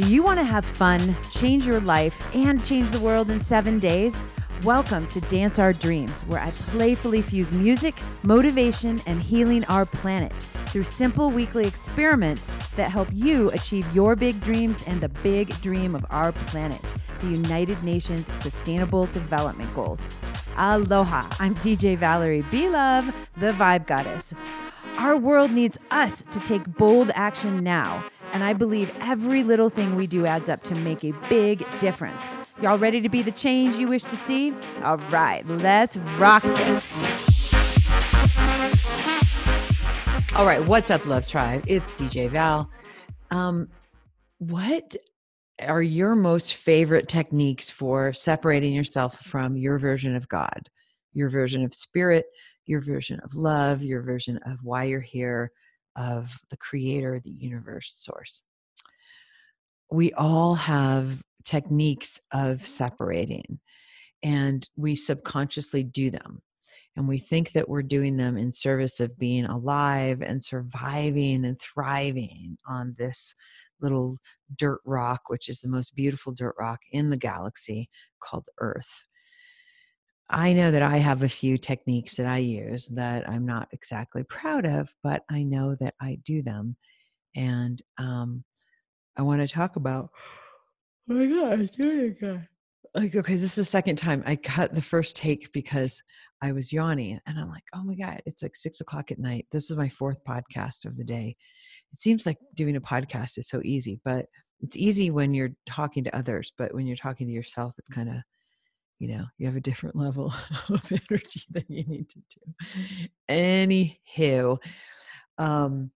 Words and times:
Do 0.00 0.10
you 0.10 0.22
want 0.22 0.38
to 0.38 0.44
have 0.44 0.64
fun, 0.64 1.14
change 1.30 1.66
your 1.66 1.80
life, 1.80 2.34
and 2.34 2.64
change 2.64 2.90
the 2.90 3.00
world 3.00 3.28
in 3.28 3.38
seven 3.38 3.78
days? 3.78 4.18
Welcome 4.62 5.06
to 5.08 5.20
Dance 5.20 5.58
Our 5.58 5.74
Dreams, 5.74 6.22
where 6.22 6.40
I 6.40 6.50
playfully 6.52 7.20
fuse 7.20 7.52
music, 7.52 7.94
motivation, 8.22 8.98
and 9.06 9.22
healing 9.22 9.62
our 9.66 9.84
planet 9.84 10.32
through 10.68 10.84
simple 10.84 11.30
weekly 11.30 11.66
experiments 11.66 12.50
that 12.76 12.90
help 12.90 13.08
you 13.12 13.50
achieve 13.50 13.94
your 13.94 14.16
big 14.16 14.40
dreams 14.40 14.82
and 14.86 15.02
the 15.02 15.10
big 15.10 15.60
dream 15.60 15.94
of 15.94 16.06
our 16.08 16.32
planet, 16.32 16.94
the 17.18 17.26
United 17.26 17.82
Nations 17.84 18.26
Sustainable 18.40 19.04
Development 19.04 19.68
Goals. 19.74 20.08
Aloha, 20.56 21.28
I'm 21.38 21.54
DJ 21.56 21.98
Valerie 21.98 22.44
B. 22.50 22.70
Love, 22.70 23.14
the 23.36 23.52
Vibe 23.52 23.86
Goddess. 23.86 24.32
Our 24.96 25.18
world 25.18 25.50
needs 25.50 25.78
us 25.90 26.24
to 26.30 26.40
take 26.40 26.64
bold 26.78 27.10
action 27.14 27.62
now, 27.62 28.02
and 28.32 28.44
I 28.44 28.52
believe 28.52 28.94
every 29.00 29.42
little 29.42 29.68
thing 29.68 29.96
we 29.96 30.06
do 30.06 30.26
adds 30.26 30.48
up 30.48 30.62
to 30.64 30.74
make 30.76 31.04
a 31.04 31.12
big 31.28 31.64
difference. 31.80 32.26
Y'all 32.62 32.78
ready 32.78 33.00
to 33.00 33.08
be 33.08 33.22
the 33.22 33.30
change 33.30 33.76
you 33.76 33.88
wish 33.88 34.02
to 34.04 34.16
see? 34.16 34.54
All 34.82 34.98
right, 35.10 35.46
let's 35.46 35.96
rock 36.18 36.42
this. 36.42 36.92
All 40.34 40.46
right, 40.46 40.64
what's 40.66 40.90
up, 40.90 41.04
Love 41.06 41.26
Tribe? 41.26 41.64
It's 41.66 41.94
DJ 41.94 42.30
Val. 42.30 42.70
Um, 43.30 43.68
what 44.38 44.96
are 45.60 45.82
your 45.82 46.14
most 46.14 46.54
favorite 46.54 47.08
techniques 47.08 47.70
for 47.70 48.12
separating 48.12 48.72
yourself 48.72 49.18
from 49.20 49.56
your 49.56 49.78
version 49.78 50.14
of 50.16 50.28
God, 50.28 50.70
your 51.12 51.28
version 51.28 51.64
of 51.64 51.74
spirit, 51.74 52.26
your 52.66 52.80
version 52.80 53.20
of 53.24 53.34
love, 53.34 53.82
your 53.82 54.02
version 54.02 54.38
of 54.46 54.58
why 54.62 54.84
you're 54.84 55.00
here, 55.00 55.50
of 55.96 56.38
the 56.50 56.56
creator, 56.56 57.20
the 57.22 57.32
universe, 57.32 57.92
source? 57.96 58.42
We 59.90 60.12
all 60.12 60.54
have 60.54 61.22
techniques 61.44 62.20
of 62.32 62.66
separating 62.66 63.58
and 64.22 64.68
we 64.76 64.94
subconsciously 64.94 65.82
do 65.82 66.10
them 66.10 66.42
and 66.96 67.08
we 67.08 67.18
think 67.18 67.52
that 67.52 67.68
we're 67.68 67.82
doing 67.82 68.16
them 68.16 68.36
in 68.36 68.52
service 68.52 69.00
of 69.00 69.18
being 69.18 69.46
alive 69.46 70.20
and 70.22 70.42
surviving 70.42 71.44
and 71.44 71.58
thriving 71.60 72.58
on 72.68 72.94
this 72.98 73.34
little 73.80 74.18
dirt 74.56 74.80
rock 74.84 75.22
which 75.28 75.48
is 75.48 75.60
the 75.60 75.68
most 75.68 75.94
beautiful 75.94 76.32
dirt 76.32 76.54
rock 76.58 76.80
in 76.92 77.08
the 77.10 77.16
galaxy 77.16 77.88
called 78.20 78.46
earth 78.58 79.02
i 80.30 80.52
know 80.52 80.70
that 80.70 80.82
i 80.82 80.96
have 80.96 81.22
a 81.22 81.28
few 81.28 81.58
techniques 81.58 82.16
that 82.16 82.26
i 82.26 82.38
use 82.38 82.86
that 82.88 83.28
i'm 83.28 83.44
not 83.44 83.68
exactly 83.72 84.22
proud 84.24 84.64
of 84.64 84.92
but 85.02 85.22
i 85.30 85.42
know 85.42 85.76
that 85.78 85.94
i 86.00 86.18
do 86.24 86.42
them 86.42 86.76
and 87.36 87.82
um, 87.98 88.42
i 89.16 89.22
want 89.22 89.40
to 89.40 89.48
talk 89.48 89.76
about 89.76 90.10
oh 91.10 91.14
my 91.14 91.26
god, 91.26 91.70
oh 91.82 91.84
my 91.84 92.08
god. 92.08 92.48
Like, 92.94 93.14
okay, 93.14 93.34
this 93.34 93.44
is 93.44 93.54
the 93.54 93.64
second 93.64 93.96
time 93.96 94.22
I 94.26 94.34
cut 94.34 94.74
the 94.74 94.82
first 94.82 95.14
take 95.14 95.52
because 95.52 96.02
I 96.42 96.50
was 96.50 96.72
yawning. 96.72 97.20
And 97.26 97.38
I'm 97.38 97.48
like, 97.48 97.62
oh 97.72 97.84
my 97.84 97.94
God, 97.94 98.20
it's 98.26 98.42
like 98.42 98.56
six 98.56 98.80
o'clock 98.80 99.12
at 99.12 99.18
night. 99.20 99.46
This 99.52 99.70
is 99.70 99.76
my 99.76 99.88
fourth 99.88 100.18
podcast 100.24 100.86
of 100.86 100.96
the 100.96 101.04
day. 101.04 101.36
It 101.92 102.00
seems 102.00 102.26
like 102.26 102.36
doing 102.54 102.76
a 102.76 102.80
podcast 102.80 103.38
is 103.38 103.48
so 103.48 103.60
easy, 103.64 104.00
but 104.04 104.26
it's 104.60 104.76
easy 104.76 105.10
when 105.10 105.34
you're 105.34 105.52
talking 105.66 106.02
to 106.04 106.16
others. 106.16 106.52
But 106.58 106.74
when 106.74 106.86
you're 106.86 106.96
talking 106.96 107.28
to 107.28 107.32
yourself, 107.32 107.74
it's 107.78 107.88
kind 107.88 108.08
of, 108.08 108.16
you 109.00 109.08
know, 109.08 109.24
you 109.38 109.46
have 109.46 109.56
a 109.56 109.60
different 109.60 109.96
level 109.96 110.32
of 110.68 110.92
energy 110.92 111.42
than 111.50 111.64
you 111.68 111.84
need 111.84 112.08
to 112.10 112.20
do. 112.28 113.08
Anywho, 113.28 114.58
um, 115.38 115.90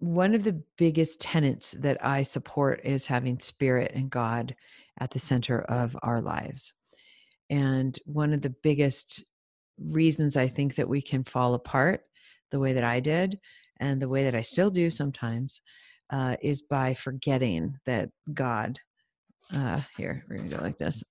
one 0.00 0.34
of 0.34 0.42
the 0.42 0.60
biggest 0.76 1.20
tenets 1.20 1.72
that 1.80 2.04
I 2.04 2.22
support 2.22 2.80
is 2.84 3.06
having 3.06 3.38
spirit 3.38 3.92
and 3.94 4.10
God 4.10 4.54
at 4.98 5.12
the 5.12 5.18
center 5.20 5.62
of 5.62 5.96
our 6.02 6.20
lives. 6.20 6.74
And 7.48 7.98
one 8.04 8.32
of 8.34 8.42
the 8.42 8.54
biggest 8.62 9.24
reasons 9.80 10.36
I 10.36 10.48
think 10.48 10.74
that 10.74 10.88
we 10.88 11.00
can 11.00 11.22
fall 11.22 11.54
apart 11.54 12.02
the 12.50 12.58
way 12.58 12.72
that 12.72 12.84
I 12.84 12.98
did 12.98 13.38
and 13.78 14.02
the 14.02 14.08
way 14.08 14.24
that 14.24 14.34
I 14.34 14.40
still 14.40 14.70
do 14.70 14.90
sometimes 14.90 15.62
uh, 16.10 16.36
is 16.42 16.62
by 16.62 16.94
forgetting 16.94 17.76
that 17.86 18.10
God, 18.34 18.78
uh, 19.54 19.80
here, 19.96 20.24
we're 20.28 20.36
going 20.36 20.50
to 20.50 20.56
go 20.56 20.62
like 20.62 20.78
this. 20.78 21.02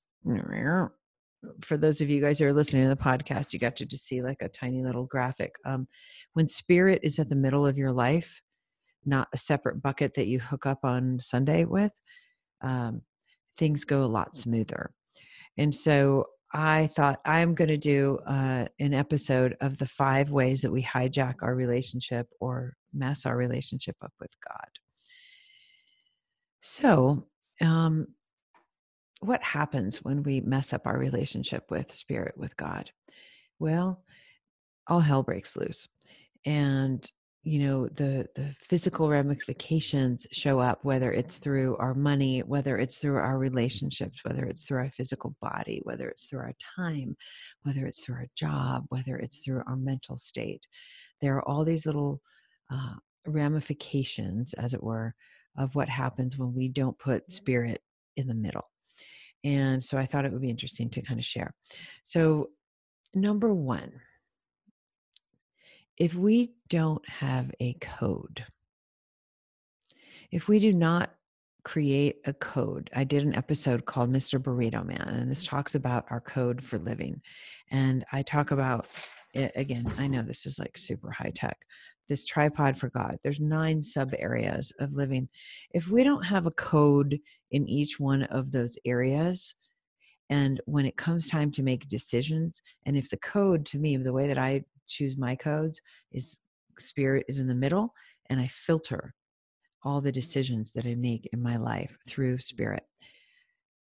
For 1.62 1.78
those 1.78 2.02
of 2.02 2.10
you 2.10 2.22
guys 2.22 2.40
who 2.40 2.46
are 2.46 2.54
listening 2.54 2.84
to 2.84 2.90
the 2.90 2.96
podcast, 2.96 3.54
you 3.54 3.60
got 3.60 3.76
to 3.78 3.86
just 3.86 4.06
see 4.06 4.22
like 4.22 4.42
a 4.42 4.50
tiny 4.50 4.84
little 4.84 5.06
graphic. 5.06 5.56
Um, 5.66 5.88
when 6.34 6.48
spirit 6.48 7.00
is 7.04 7.20
at 7.20 7.30
the 7.30 7.36
middle 7.36 7.66
of 7.66 7.78
your 7.78 7.92
life, 7.92 8.42
not 9.06 9.28
a 9.34 9.38
separate 9.38 9.82
bucket 9.82 10.14
that 10.16 10.28
you 10.28 10.40
hook 10.40 10.66
up 10.66 10.80
on 10.84 11.20
Sunday 11.22 11.66
with, 11.66 11.94
um, 12.62 13.02
things 13.56 13.86
go 13.86 14.04
a 14.04 14.06
lot 14.06 14.36
smoother. 14.36 14.92
And 15.58 15.74
so 15.74 16.26
I 16.54 16.88
thought 16.88 17.20
I'm 17.26 17.56
going 17.56 17.70
to 17.70 17.78
do 17.78 18.20
uh, 18.26 18.66
an 18.80 18.94
episode 18.94 19.56
of 19.62 19.78
the 19.78 19.86
five 19.86 20.32
ways 20.32 20.62
that 20.62 20.72
we 20.72 20.82
hijack 20.82 21.36
our 21.42 21.56
relationship 21.56 22.28
or 22.40 22.76
mess 22.94 23.26
our 23.26 23.36
relationship 23.36 23.96
up 24.02 24.14
with 24.20 24.32
God. 24.48 24.70
So, 26.62 27.28
um, 27.62 28.08
what 29.22 29.42
happens 29.44 29.98
when 30.04 30.24
we 30.24 30.42
mess 30.42 30.74
up 30.74 30.86
our 30.86 30.98
relationship 30.98 31.66
with 31.70 31.96
spirit, 31.96 32.36
with 32.38 32.56
God? 32.58 32.92
Well, 33.60 34.04
all 34.88 35.00
hell 35.00 35.24
breaks 35.24 35.58
loose. 35.58 35.88
And 36.46 37.10
you 37.48 37.60
know 37.60 37.88
the 37.88 38.28
the 38.36 38.54
physical 38.60 39.10
ramifications 39.10 40.28
show 40.34 40.60
up 40.60 40.84
whether 40.84 41.14
it's 41.14 41.38
through 41.38 41.78
our 41.78 41.94
money 41.94 42.42
whether 42.42 42.78
it's 42.78 42.98
through 42.98 43.16
our 43.16 43.38
relationships 43.38 44.20
whether 44.26 44.44
it's 44.44 44.66
through 44.66 44.80
our 44.80 44.90
physical 44.90 45.34
body 45.42 45.80
whether 45.84 46.10
it's 46.10 46.26
through 46.26 46.42
our 46.42 46.54
time 46.76 47.16
whether 47.62 47.86
it's 47.86 48.04
through 48.04 48.16
our 48.16 48.28
job 48.36 48.84
whether 48.90 49.16
it's 49.16 49.40
through 49.40 49.62
our 49.66 49.78
mental 49.78 50.18
state 50.18 50.68
there 51.22 51.38
are 51.38 51.48
all 51.48 51.64
these 51.64 51.86
little 51.86 52.20
uh, 52.70 52.96
ramifications 53.26 54.54
as 54.56 54.74
it 54.74 54.84
were 54.84 55.16
of 55.58 55.74
what 55.74 55.88
happens 55.88 56.38
when 56.38 56.54
we 56.54 56.68
don't 56.68 57.00
put 57.00 57.32
spirit 57.32 57.82
in 58.18 58.28
the 58.28 58.36
middle 58.36 58.66
and 59.48 59.84
so 59.84 59.98
i 59.98 60.06
thought 60.06 60.26
it 60.26 60.32
would 60.32 60.42
be 60.42 60.50
interesting 60.50 60.90
to 60.90 61.02
kind 61.02 61.20
of 61.20 61.26
share 61.26 61.54
so 62.04 62.50
number 63.16 63.54
one 63.54 63.92
if 65.98 66.14
we 66.14 66.54
don't 66.70 67.08
have 67.10 67.52
a 67.60 67.74
code, 67.74 68.46
if 70.32 70.48
we 70.48 70.60
do 70.60 70.72
not 70.72 71.12
create 71.64 72.18
a 72.26 72.34
code, 72.34 72.90
I 72.96 73.04
did 73.04 73.24
an 73.24 73.36
episode 73.36 73.86
called 73.86 74.12
Mr. 74.12 74.40
Burrito 74.40 74.86
Man, 74.86 75.02
and 75.02 75.32
this 75.32 75.44
mm. 75.44 75.50
talks 75.50 75.76
about 75.76 76.06
our 76.10 76.22
code 76.22 76.64
for 76.64 76.78
living. 76.78 77.22
And 77.72 78.06
I 78.12 78.22
talk 78.22 78.52
about 78.52 78.88
again. 79.38 79.92
I 79.98 80.08
know 80.08 80.22
this 80.22 80.46
is 80.46 80.60
like 80.60 80.78
super 80.78 81.12
high 81.12 81.32
tech. 81.36 81.58
This 82.08 82.26
tripod 82.26 82.78
for 82.78 82.90
God, 82.90 83.18
there's 83.24 83.40
nine 83.40 83.84
sub 83.84 84.14
areas 84.18 84.72
of 84.80 84.94
living. 84.94 85.28
If 85.72 85.90
we 85.90 86.04
don't 86.04 86.24
have 86.24 86.46
a 86.46 86.52
code 86.52 87.20
in 87.52 87.68
each 87.68 88.00
one 88.00 88.24
of 88.24 88.52
those 88.52 88.78
areas, 88.86 89.56
and 90.30 90.60
when 90.66 90.86
it 90.86 90.98
comes 90.98 91.30
time 91.30 91.52
to 91.52 91.64
make 91.64 91.88
decisions, 91.88 92.62
and 92.86 92.98
if 92.98 93.10
the 93.10 93.18
code 93.18 93.66
to 93.68 93.80
me, 93.80 93.98
the 93.98 94.14
way 94.14 94.28
that 94.28 94.38
I 94.38 94.64
choose 94.88 95.18
my 95.18 95.36
codes 95.36 95.82
is 96.12 96.40
spirit 96.80 97.26
is 97.28 97.40
in 97.40 97.48
the 97.48 97.56
middle 97.56 97.94
and 98.30 98.40
I 98.40 98.48
filter 98.48 99.14
all 99.84 100.02
the 100.02 100.12
decisions 100.12 100.74
that 100.74 100.86
I 100.86 100.96
make 100.96 101.30
in 101.34 101.42
my 101.42 101.58
life 101.58 101.98
through 102.08 102.40
spirit. 102.40 102.84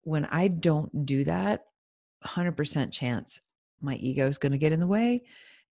When 0.03 0.25
I 0.25 0.47
don't 0.47 1.05
do 1.05 1.23
that, 1.23 1.65
100% 2.25 2.91
chance 2.91 3.39
my 3.81 3.95
ego 3.95 4.27
is 4.27 4.37
going 4.37 4.51
to 4.51 4.57
get 4.57 4.71
in 4.71 4.79
the 4.79 4.87
way. 4.87 5.23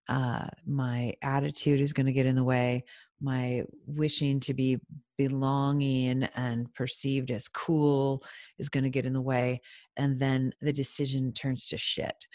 Uh, 0.08 0.46
my 0.66 1.12
attitude 1.22 1.80
is 1.80 1.92
going 1.92 2.06
to 2.06 2.12
get 2.12 2.26
in 2.26 2.36
the 2.36 2.44
way. 2.44 2.84
My 3.20 3.64
wishing 3.86 4.40
to 4.40 4.54
be 4.54 4.78
belonging 5.18 6.24
and 6.36 6.72
perceived 6.74 7.30
as 7.30 7.48
cool 7.48 8.22
is 8.58 8.68
going 8.68 8.84
to 8.84 8.90
get 8.90 9.06
in 9.06 9.14
the 9.14 9.20
way. 9.20 9.60
And 9.96 10.20
then 10.20 10.52
the 10.60 10.72
decision 10.72 11.32
turns 11.32 11.66
to 11.68 11.78
shit. 11.78 12.26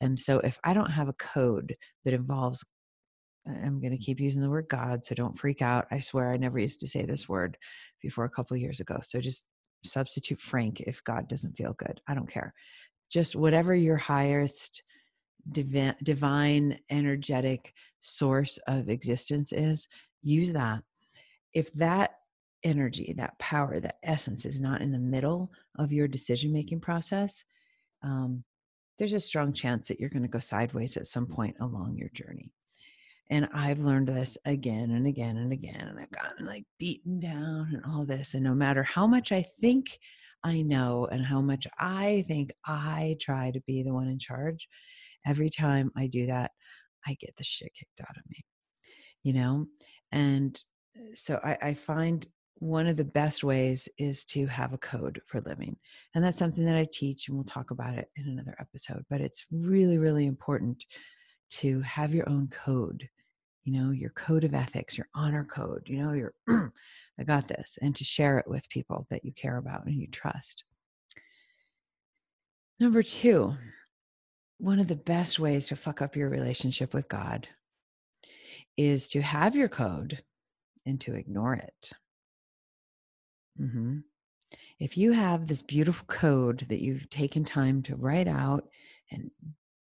And 0.00 0.18
so 0.18 0.38
if 0.38 0.58
I 0.64 0.72
don't 0.72 0.90
have 0.90 1.08
a 1.08 1.14
code 1.14 1.76
that 2.04 2.14
involves 2.14 2.64
I'm 3.46 3.80
going 3.80 3.96
to 3.96 4.04
keep 4.04 4.20
using 4.20 4.42
the 4.42 4.50
word 4.50 4.66
God, 4.68 5.04
so 5.04 5.14
don't 5.14 5.38
freak 5.38 5.62
out. 5.62 5.86
I 5.90 6.00
swear 6.00 6.30
I 6.30 6.36
never 6.36 6.58
used 6.58 6.80
to 6.80 6.88
say 6.88 7.04
this 7.04 7.28
word 7.28 7.56
before 8.02 8.24
a 8.24 8.30
couple 8.30 8.56
years 8.56 8.80
ago. 8.80 8.98
So 9.02 9.20
just 9.20 9.46
substitute 9.84 10.40
Frank 10.40 10.80
if 10.80 11.02
God 11.04 11.28
doesn't 11.28 11.56
feel 11.56 11.74
good. 11.74 12.00
I 12.06 12.14
don't 12.14 12.30
care. 12.30 12.52
Just 13.10 13.36
whatever 13.36 13.74
your 13.74 13.96
highest 13.96 14.82
divine, 15.52 15.94
divine 16.02 16.78
energetic 16.90 17.72
source 18.00 18.58
of 18.66 18.88
existence 18.88 19.52
is, 19.52 19.88
use 20.22 20.52
that. 20.52 20.82
If 21.54 21.72
that 21.74 22.12
energy, 22.64 23.14
that 23.16 23.38
power, 23.38 23.80
that 23.80 23.96
essence 24.02 24.44
is 24.44 24.60
not 24.60 24.80
in 24.80 24.92
the 24.92 24.98
middle 24.98 25.50
of 25.78 25.92
your 25.92 26.08
decision 26.08 26.52
making 26.52 26.80
process, 26.80 27.44
um, 28.02 28.44
there's 28.98 29.12
a 29.12 29.20
strong 29.20 29.52
chance 29.52 29.88
that 29.88 30.00
you're 30.00 30.10
going 30.10 30.22
to 30.22 30.28
go 30.28 30.40
sideways 30.40 30.96
at 30.96 31.06
some 31.06 31.26
point 31.26 31.56
along 31.60 31.96
your 31.96 32.10
journey. 32.10 32.50
And 33.30 33.48
I've 33.52 33.80
learned 33.80 34.08
this 34.08 34.38
again 34.44 34.90
and 34.92 35.06
again 35.06 35.36
and 35.36 35.52
again. 35.52 35.86
And 35.88 36.00
I've 36.00 36.10
gotten 36.10 36.46
like 36.46 36.64
beaten 36.78 37.20
down 37.20 37.70
and 37.72 37.82
all 37.86 38.04
this. 38.04 38.34
And 38.34 38.42
no 38.42 38.54
matter 38.54 38.82
how 38.82 39.06
much 39.06 39.32
I 39.32 39.42
think 39.42 39.98
I 40.44 40.62
know 40.62 41.08
and 41.12 41.24
how 41.24 41.40
much 41.40 41.66
I 41.78 42.24
think 42.26 42.52
I 42.64 43.16
try 43.20 43.50
to 43.50 43.60
be 43.66 43.82
the 43.82 43.92
one 43.92 44.08
in 44.08 44.18
charge, 44.18 44.68
every 45.26 45.50
time 45.50 45.90
I 45.96 46.06
do 46.06 46.26
that, 46.26 46.52
I 47.06 47.16
get 47.20 47.36
the 47.36 47.44
shit 47.44 47.72
kicked 47.74 48.00
out 48.00 48.16
of 48.16 48.22
me, 48.28 48.44
you 49.22 49.32
know? 49.32 49.66
And 50.12 50.60
uh, 50.96 51.14
so 51.14 51.40
I, 51.44 51.58
I 51.62 51.74
find 51.74 52.26
one 52.60 52.86
of 52.86 52.96
the 52.96 53.04
best 53.04 53.44
ways 53.44 53.88
is 53.98 54.24
to 54.24 54.46
have 54.46 54.72
a 54.72 54.78
code 54.78 55.20
for 55.26 55.40
living. 55.42 55.76
And 56.14 56.24
that's 56.24 56.36
something 56.36 56.64
that 56.64 56.76
I 56.76 56.86
teach, 56.90 57.28
and 57.28 57.36
we'll 57.36 57.44
talk 57.44 57.70
about 57.70 57.94
it 57.94 58.10
in 58.16 58.26
another 58.26 58.56
episode. 58.58 59.04
But 59.08 59.20
it's 59.20 59.46
really, 59.52 59.98
really 59.98 60.26
important 60.26 60.84
to 61.50 61.80
have 61.82 62.14
your 62.14 62.28
own 62.28 62.48
code, 62.48 63.08
you 63.64 63.72
know, 63.72 63.92
your 63.92 64.10
code 64.10 64.44
of 64.44 64.54
ethics, 64.54 64.98
your 64.98 65.08
honor 65.14 65.44
code, 65.44 65.82
you 65.86 65.98
know, 65.98 66.12
your, 66.12 66.34
I 67.18 67.24
got 67.24 67.48
this, 67.48 67.78
and 67.80 67.94
to 67.96 68.04
share 68.04 68.38
it 68.38 68.48
with 68.48 68.68
people 68.68 69.06
that 69.10 69.24
you 69.24 69.32
care 69.32 69.56
about 69.56 69.86
and 69.86 69.94
you 69.94 70.08
trust. 70.08 70.64
Number 72.80 73.02
two, 73.02 73.54
one 74.58 74.80
of 74.80 74.88
the 74.88 74.96
best 74.96 75.38
ways 75.38 75.68
to 75.68 75.76
fuck 75.76 76.02
up 76.02 76.16
your 76.16 76.28
relationship 76.28 76.92
with 76.92 77.08
God 77.08 77.48
is 78.76 79.08
to 79.08 79.22
have 79.22 79.56
your 79.56 79.68
code 79.68 80.22
and 80.86 81.00
to 81.00 81.14
ignore 81.14 81.54
it. 81.54 81.92
Mm-hmm. 83.60 83.98
If 84.78 84.96
you 84.96 85.12
have 85.12 85.46
this 85.46 85.62
beautiful 85.62 86.06
code 86.06 86.60
that 86.68 86.80
you've 86.80 87.10
taken 87.10 87.44
time 87.44 87.82
to 87.82 87.96
write 87.96 88.28
out 88.28 88.68
and 89.10 89.30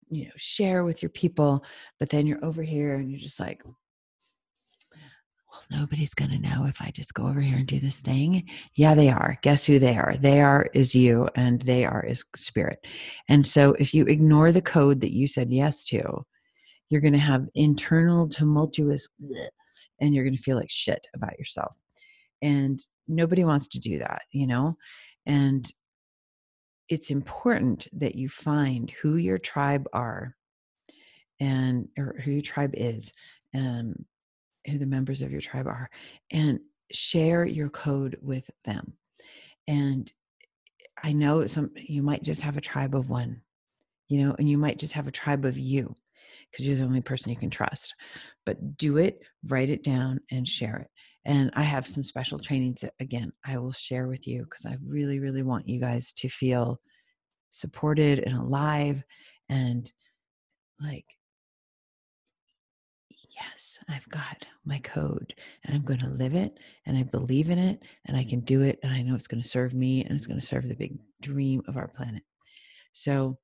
you 0.08 0.26
know 0.26 0.30
share 0.36 0.84
with 0.84 1.02
your 1.02 1.10
people, 1.10 1.64
but 1.98 2.08
then 2.08 2.26
you're 2.26 2.44
over 2.44 2.62
here 2.62 2.94
and 2.94 3.10
you're 3.10 3.20
just 3.20 3.40
like, 3.40 3.62
well, 5.54 5.80
nobody's 5.80 6.14
going 6.14 6.30
to 6.30 6.38
know 6.38 6.66
if 6.66 6.80
I 6.80 6.90
just 6.90 7.14
go 7.14 7.26
over 7.26 7.40
here 7.40 7.58
and 7.58 7.66
do 7.66 7.78
this 7.78 8.00
thing. 8.00 8.48
Yeah, 8.76 8.94
they 8.94 9.10
are. 9.10 9.38
Guess 9.42 9.64
who 9.66 9.78
they 9.78 9.96
are? 9.96 10.14
They 10.18 10.40
are 10.40 10.68
is 10.74 10.94
you, 10.94 11.28
and 11.36 11.60
they 11.62 11.84
are 11.84 12.04
is 12.04 12.24
spirit. 12.34 12.84
And 13.28 13.46
so 13.46 13.72
if 13.78 13.94
you 13.94 14.04
ignore 14.06 14.52
the 14.52 14.62
code 14.62 15.00
that 15.02 15.12
you 15.12 15.26
said 15.26 15.52
yes 15.52 15.84
to, 15.84 16.24
you're 16.90 17.00
going 17.00 17.12
to 17.12 17.18
have 17.18 17.48
internal 17.54 18.28
tumultuous, 18.28 19.06
and 20.00 20.14
you're 20.14 20.24
going 20.24 20.36
to 20.36 20.42
feel 20.42 20.56
like 20.56 20.70
shit 20.70 21.06
about 21.14 21.38
yourself. 21.38 21.76
And 22.42 22.78
nobody 23.06 23.44
wants 23.44 23.68
to 23.68 23.80
do 23.80 23.98
that, 23.98 24.22
you 24.32 24.46
know? 24.46 24.76
And 25.26 25.70
it's 26.88 27.10
important 27.10 27.88
that 27.92 28.14
you 28.14 28.28
find 28.28 28.90
who 28.90 29.16
your 29.16 29.38
tribe 29.38 29.86
are 29.92 30.36
and 31.40 31.88
or 31.98 32.16
who 32.22 32.30
your 32.30 32.42
tribe 32.42 32.70
is 32.74 33.12
um 33.56 33.94
who 34.66 34.78
the 34.78 34.86
members 34.86 35.22
of 35.22 35.30
your 35.30 35.40
tribe 35.40 35.66
are 35.66 35.90
and 36.30 36.60
share 36.92 37.44
your 37.44 37.68
code 37.68 38.18
with 38.22 38.48
them. 38.64 38.94
And 39.66 40.12
i 41.02 41.12
know 41.12 41.44
some 41.46 41.70
you 41.74 42.02
might 42.02 42.22
just 42.22 42.40
have 42.40 42.56
a 42.56 42.60
tribe 42.60 42.94
of 42.94 43.10
one 43.10 43.42
you 44.06 44.24
know 44.24 44.32
and 44.38 44.48
you 44.48 44.56
might 44.56 44.78
just 44.78 44.92
have 44.92 45.08
a 45.08 45.10
tribe 45.10 45.44
of 45.44 45.58
you 45.58 45.92
because 46.50 46.66
you're 46.66 46.76
the 46.76 46.84
only 46.84 47.00
person 47.00 47.30
you 47.30 47.36
can 47.36 47.50
trust. 47.50 47.94
But 48.46 48.76
do 48.76 48.98
it 48.98 49.20
write 49.46 49.70
it 49.70 49.82
down 49.82 50.20
and 50.30 50.46
share 50.46 50.76
it. 50.76 50.88
And 51.24 51.50
I 51.54 51.62
have 51.62 51.86
some 51.86 52.04
special 52.04 52.38
trainings 52.38 52.82
that, 52.82 52.92
again, 53.00 53.32
I 53.46 53.58
will 53.58 53.72
share 53.72 54.08
with 54.08 54.26
you 54.26 54.44
because 54.44 54.66
I 54.66 54.76
really, 54.86 55.20
really 55.20 55.42
want 55.42 55.68
you 55.68 55.80
guys 55.80 56.12
to 56.14 56.28
feel 56.28 56.80
supported 57.50 58.18
and 58.20 58.36
alive 58.36 59.02
and 59.48 59.90
like, 60.80 61.06
yes, 63.34 63.78
I've 63.88 64.08
got 64.08 64.46
my 64.64 64.78
code 64.78 65.34
and 65.64 65.74
I'm 65.74 65.82
going 65.82 66.00
to 66.00 66.08
live 66.08 66.34
it 66.34 66.58
and 66.86 66.96
I 66.96 67.02
believe 67.02 67.50
in 67.50 67.58
it 67.58 67.82
and 68.06 68.16
I 68.16 68.24
can 68.24 68.40
do 68.40 68.62
it 68.62 68.78
and 68.82 68.92
I 68.92 69.02
know 69.02 69.14
it's 69.14 69.26
going 69.26 69.42
to 69.42 69.48
serve 69.48 69.74
me 69.74 70.04
and 70.04 70.16
it's 70.16 70.26
going 70.26 70.38
to 70.38 70.46
serve 70.46 70.68
the 70.68 70.74
big 70.74 70.98
dream 71.20 71.62
of 71.66 71.76
our 71.76 71.88
planet. 71.88 72.22
So 72.92 73.38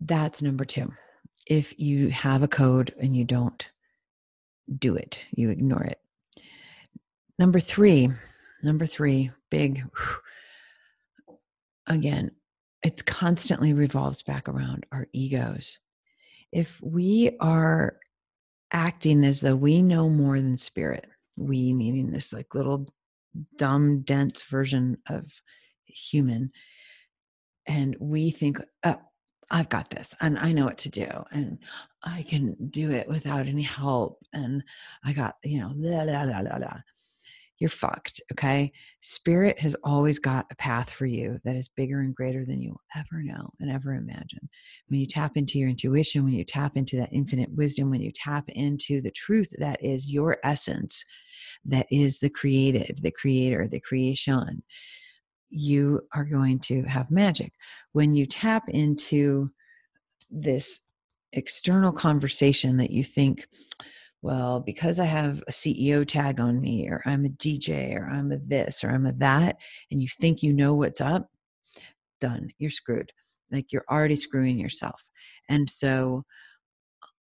that's 0.00 0.42
number 0.42 0.64
two. 0.64 0.92
If 1.46 1.78
you 1.78 2.08
have 2.10 2.42
a 2.42 2.48
code 2.48 2.94
and 3.00 3.16
you 3.16 3.24
don't, 3.24 3.68
do 4.78 4.96
it, 4.96 5.24
you 5.32 5.50
ignore 5.50 5.84
it. 5.84 6.00
Number 7.38 7.60
three, 7.60 8.10
number 8.62 8.86
three, 8.86 9.30
big, 9.50 9.82
whew, 9.82 11.36
again, 11.86 12.30
it 12.82 13.04
constantly 13.04 13.72
revolves 13.72 14.22
back 14.22 14.48
around 14.48 14.86
our 14.92 15.06
egos. 15.12 15.78
If 16.54 16.80
we 16.80 17.36
are 17.40 17.98
acting 18.70 19.24
as 19.24 19.40
though 19.40 19.56
we 19.56 19.82
know 19.82 20.08
more 20.08 20.40
than 20.40 20.56
spirit, 20.56 21.06
we 21.36 21.72
meaning 21.72 22.12
this 22.12 22.32
like 22.32 22.54
little 22.54 22.88
dumb, 23.56 24.02
dense 24.02 24.42
version 24.42 24.98
of 25.08 25.26
human, 25.84 26.52
and 27.66 27.96
we 27.98 28.30
think, 28.30 28.60
oh, 28.84 29.00
I've 29.50 29.68
got 29.68 29.90
this 29.90 30.14
and 30.20 30.38
I 30.38 30.52
know 30.52 30.64
what 30.64 30.78
to 30.78 30.88
do 30.88 31.08
and 31.32 31.58
I 32.02 32.22
can 32.22 32.56
do 32.70 32.92
it 32.92 33.08
without 33.08 33.46
any 33.46 33.62
help. 33.62 34.24
And 34.32 34.62
I 35.04 35.12
got, 35.12 35.36
you 35.42 35.58
know. 35.58 35.74
You're 37.64 37.70
fucked. 37.70 38.20
Okay. 38.30 38.70
Spirit 39.00 39.58
has 39.58 39.74
always 39.84 40.18
got 40.18 40.44
a 40.50 40.54
path 40.56 40.90
for 40.90 41.06
you 41.06 41.38
that 41.44 41.56
is 41.56 41.70
bigger 41.70 42.00
and 42.00 42.14
greater 42.14 42.44
than 42.44 42.60
you'll 42.60 42.82
ever 42.94 43.22
know 43.22 43.48
and 43.58 43.70
ever 43.70 43.94
imagine. 43.94 44.50
When 44.88 45.00
you 45.00 45.06
tap 45.06 45.38
into 45.38 45.58
your 45.58 45.70
intuition, 45.70 46.24
when 46.24 46.34
you 46.34 46.44
tap 46.44 46.76
into 46.76 46.98
that 46.98 47.08
infinite 47.10 47.48
wisdom, 47.52 47.88
when 47.88 48.02
you 48.02 48.12
tap 48.14 48.44
into 48.50 49.00
the 49.00 49.12
truth 49.12 49.48
that 49.60 49.82
is 49.82 50.12
your 50.12 50.36
essence, 50.44 51.02
that 51.64 51.86
is 51.90 52.18
the 52.18 52.28
created, 52.28 52.98
the 53.00 53.10
creator, 53.10 53.66
the 53.66 53.80
creation, 53.80 54.62
you 55.48 56.02
are 56.12 56.26
going 56.26 56.58
to 56.58 56.82
have 56.82 57.10
magic. 57.10 57.54
When 57.92 58.14
you 58.14 58.26
tap 58.26 58.64
into 58.68 59.50
this 60.30 60.82
external 61.32 61.92
conversation 61.92 62.76
that 62.76 62.90
you 62.90 63.02
think, 63.02 63.46
well, 64.24 64.58
because 64.58 65.00
I 65.00 65.04
have 65.04 65.44
a 65.46 65.50
CEO 65.50 66.06
tag 66.06 66.40
on 66.40 66.58
me, 66.58 66.88
or 66.88 67.02
I'm 67.04 67.26
a 67.26 67.28
DJ, 67.28 67.94
or 67.94 68.08
I'm 68.08 68.32
a 68.32 68.38
this, 68.38 68.82
or 68.82 68.88
I'm 68.88 69.04
a 69.04 69.12
that, 69.18 69.58
and 69.90 70.00
you 70.00 70.08
think 70.08 70.42
you 70.42 70.54
know 70.54 70.72
what's 70.72 71.02
up, 71.02 71.28
done. 72.22 72.48
You're 72.56 72.70
screwed. 72.70 73.12
Like 73.52 73.70
you're 73.70 73.84
already 73.90 74.16
screwing 74.16 74.58
yourself. 74.58 75.02
And 75.50 75.68
so, 75.68 76.24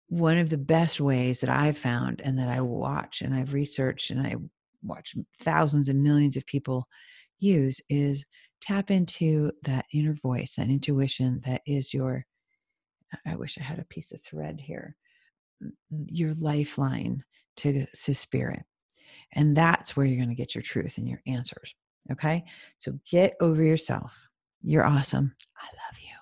one 0.09 0.37
of 0.37 0.51
the 0.51 0.59
best 0.59 1.01
ways 1.01 1.41
that 1.41 1.49
I've 1.49 1.79
found 1.79 2.21
and 2.23 2.39
that 2.39 2.51
I 2.51 2.61
watch 2.61 3.23
and 3.23 3.35
I've 3.35 3.55
researched 3.55 4.11
and 4.11 4.21
I 4.21 4.35
watch 4.83 5.15
thousands 5.41 5.89
and 5.89 6.03
millions 6.03 6.37
of 6.37 6.45
people 6.45 6.87
use 7.39 7.81
is 7.89 8.27
tap 8.61 8.91
into 8.91 9.53
that 9.63 9.87
inner 9.95 10.17
voice, 10.23 10.57
that 10.57 10.69
intuition 10.69 11.41
that 11.47 11.63
is 11.67 11.95
your, 11.95 12.27
I 13.25 13.37
wish 13.37 13.57
I 13.57 13.63
had 13.63 13.79
a 13.79 13.87
piece 13.87 14.13
of 14.13 14.21
thread 14.21 14.61
here, 14.61 14.97
your 16.07 16.35
lifeline 16.35 17.23
to, 17.59 17.87
to 17.87 18.15
spirit. 18.15 18.63
And 19.33 19.57
that's 19.57 19.97
where 19.97 20.07
you're 20.07 20.17
going 20.17 20.29
to 20.29 20.35
get 20.35 20.55
your 20.55 20.63
truth 20.63 20.99
and 20.99 21.09
your 21.09 21.21
answers. 21.27 21.75
Okay. 22.11 22.45
So 22.79 22.99
get 23.09 23.35
over 23.41 23.63
yourself. 23.63 24.27
You're 24.63 24.87
awesome. 24.87 25.35
I 25.57 25.67
love 25.67 26.01
you. 26.01 26.15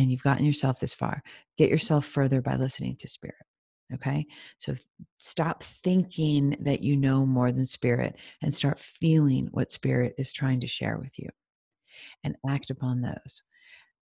And 0.00 0.10
you've 0.10 0.22
gotten 0.22 0.44
yourself 0.44 0.78
this 0.78 0.92
far. 0.92 1.22
Get 1.56 1.70
yourself 1.70 2.04
further 2.04 2.42
by 2.42 2.56
listening 2.56 2.96
to 2.96 3.08
spirit. 3.08 3.36
Okay. 3.94 4.26
So 4.58 4.74
stop 5.18 5.62
thinking 5.62 6.56
that 6.60 6.82
you 6.82 6.96
know 6.96 7.24
more 7.24 7.52
than 7.52 7.66
spirit 7.66 8.16
and 8.42 8.52
start 8.52 8.78
feeling 8.78 9.48
what 9.52 9.70
spirit 9.70 10.14
is 10.18 10.32
trying 10.32 10.60
to 10.60 10.66
share 10.66 10.98
with 10.98 11.18
you 11.18 11.28
and 12.24 12.36
act 12.48 12.70
upon 12.70 13.00
those 13.00 13.42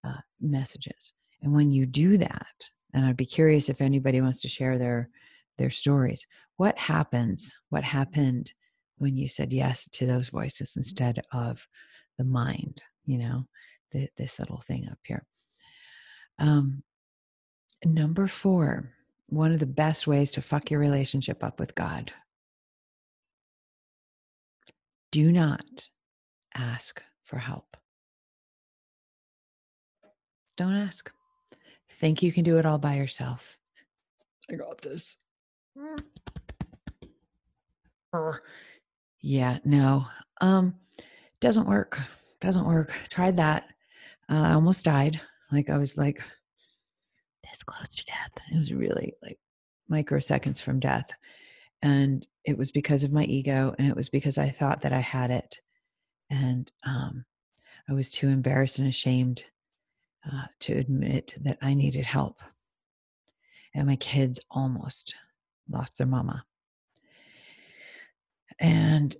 uh, 0.03 0.19
messages. 0.41 1.13
And 1.41 1.53
when 1.53 1.71
you 1.71 1.85
do 1.85 2.17
that, 2.17 2.69
and 2.95 3.05
I'd 3.05 3.17
be 3.17 3.25
curious 3.25 3.67
if 3.67 3.81
anybody 3.81 4.21
wants 4.21 4.41
to 4.41 4.47
share 4.47 4.79
their 4.79 5.09
their 5.57 5.69
stories. 5.69 6.25
What 6.57 6.77
happens? 6.77 7.59
What 7.69 7.83
happened 7.83 8.51
when 8.97 9.15
you 9.17 9.27
said 9.27 9.53
yes 9.53 9.87
to 9.91 10.05
those 10.05 10.29
voices 10.29 10.75
instead 10.77 11.19
of 11.31 11.65
the 12.17 12.23
mind? 12.23 12.81
You 13.05 13.19
know, 13.19 13.47
the, 13.91 14.07
this 14.17 14.39
little 14.39 14.61
thing 14.61 14.87
up 14.89 14.97
here. 15.03 15.25
Um, 16.39 16.83
number 17.85 18.27
four 18.27 18.91
one 19.27 19.51
of 19.51 19.59
the 19.59 19.65
best 19.65 20.07
ways 20.07 20.31
to 20.31 20.41
fuck 20.41 20.69
your 20.69 20.79
relationship 20.79 21.43
up 21.43 21.59
with 21.59 21.73
God. 21.73 22.11
Do 25.11 25.31
not 25.31 25.87
ask 26.53 27.01
for 27.23 27.39
help. 27.39 27.75
Don't 30.57 30.75
ask. 30.75 31.11
Think 31.99 32.21
you 32.21 32.31
can 32.31 32.43
do 32.43 32.57
it 32.57 32.65
all 32.65 32.77
by 32.77 32.95
yourself. 32.95 33.57
I 34.49 34.55
got 34.55 34.81
this. 34.81 35.17
Yeah, 39.21 39.57
no. 39.65 40.05
Um 40.41 40.75
doesn't 41.39 41.67
work. 41.67 41.99
Doesn't 42.41 42.65
work. 42.65 42.91
Tried 43.09 43.37
that. 43.37 43.65
Uh, 44.29 44.41
I 44.41 44.53
almost 44.53 44.85
died. 44.85 45.19
Like 45.51 45.69
I 45.69 45.77
was 45.77 45.97
like 45.97 46.21
this 47.43 47.63
close 47.63 47.89
to 47.89 48.05
death. 48.05 48.31
It 48.51 48.57
was 48.57 48.73
really 48.73 49.13
like 49.21 49.37
microseconds 49.91 50.61
from 50.61 50.79
death. 50.79 51.09
And 51.81 52.25
it 52.45 52.57
was 52.57 52.71
because 52.71 53.03
of 53.03 53.11
my 53.11 53.23
ego 53.23 53.73
and 53.77 53.87
it 53.87 53.95
was 53.95 54.09
because 54.09 54.37
I 54.37 54.49
thought 54.49 54.81
that 54.81 54.93
I 54.93 54.99
had 54.99 55.31
it. 55.31 55.59
And 56.29 56.71
um, 56.83 57.25
I 57.89 57.93
was 57.93 58.09
too 58.09 58.27
embarrassed 58.27 58.79
and 58.79 58.87
ashamed 58.87 59.43
uh, 60.31 60.45
to 60.59 60.73
admit 60.73 61.35
that 61.41 61.57
I 61.61 61.73
needed 61.73 62.05
help. 62.05 62.39
And 63.73 63.87
my 63.87 63.95
kids 63.97 64.39
almost 64.49 65.15
lost 65.69 65.97
their 65.97 66.07
mama. 66.07 66.43
And 68.59 69.15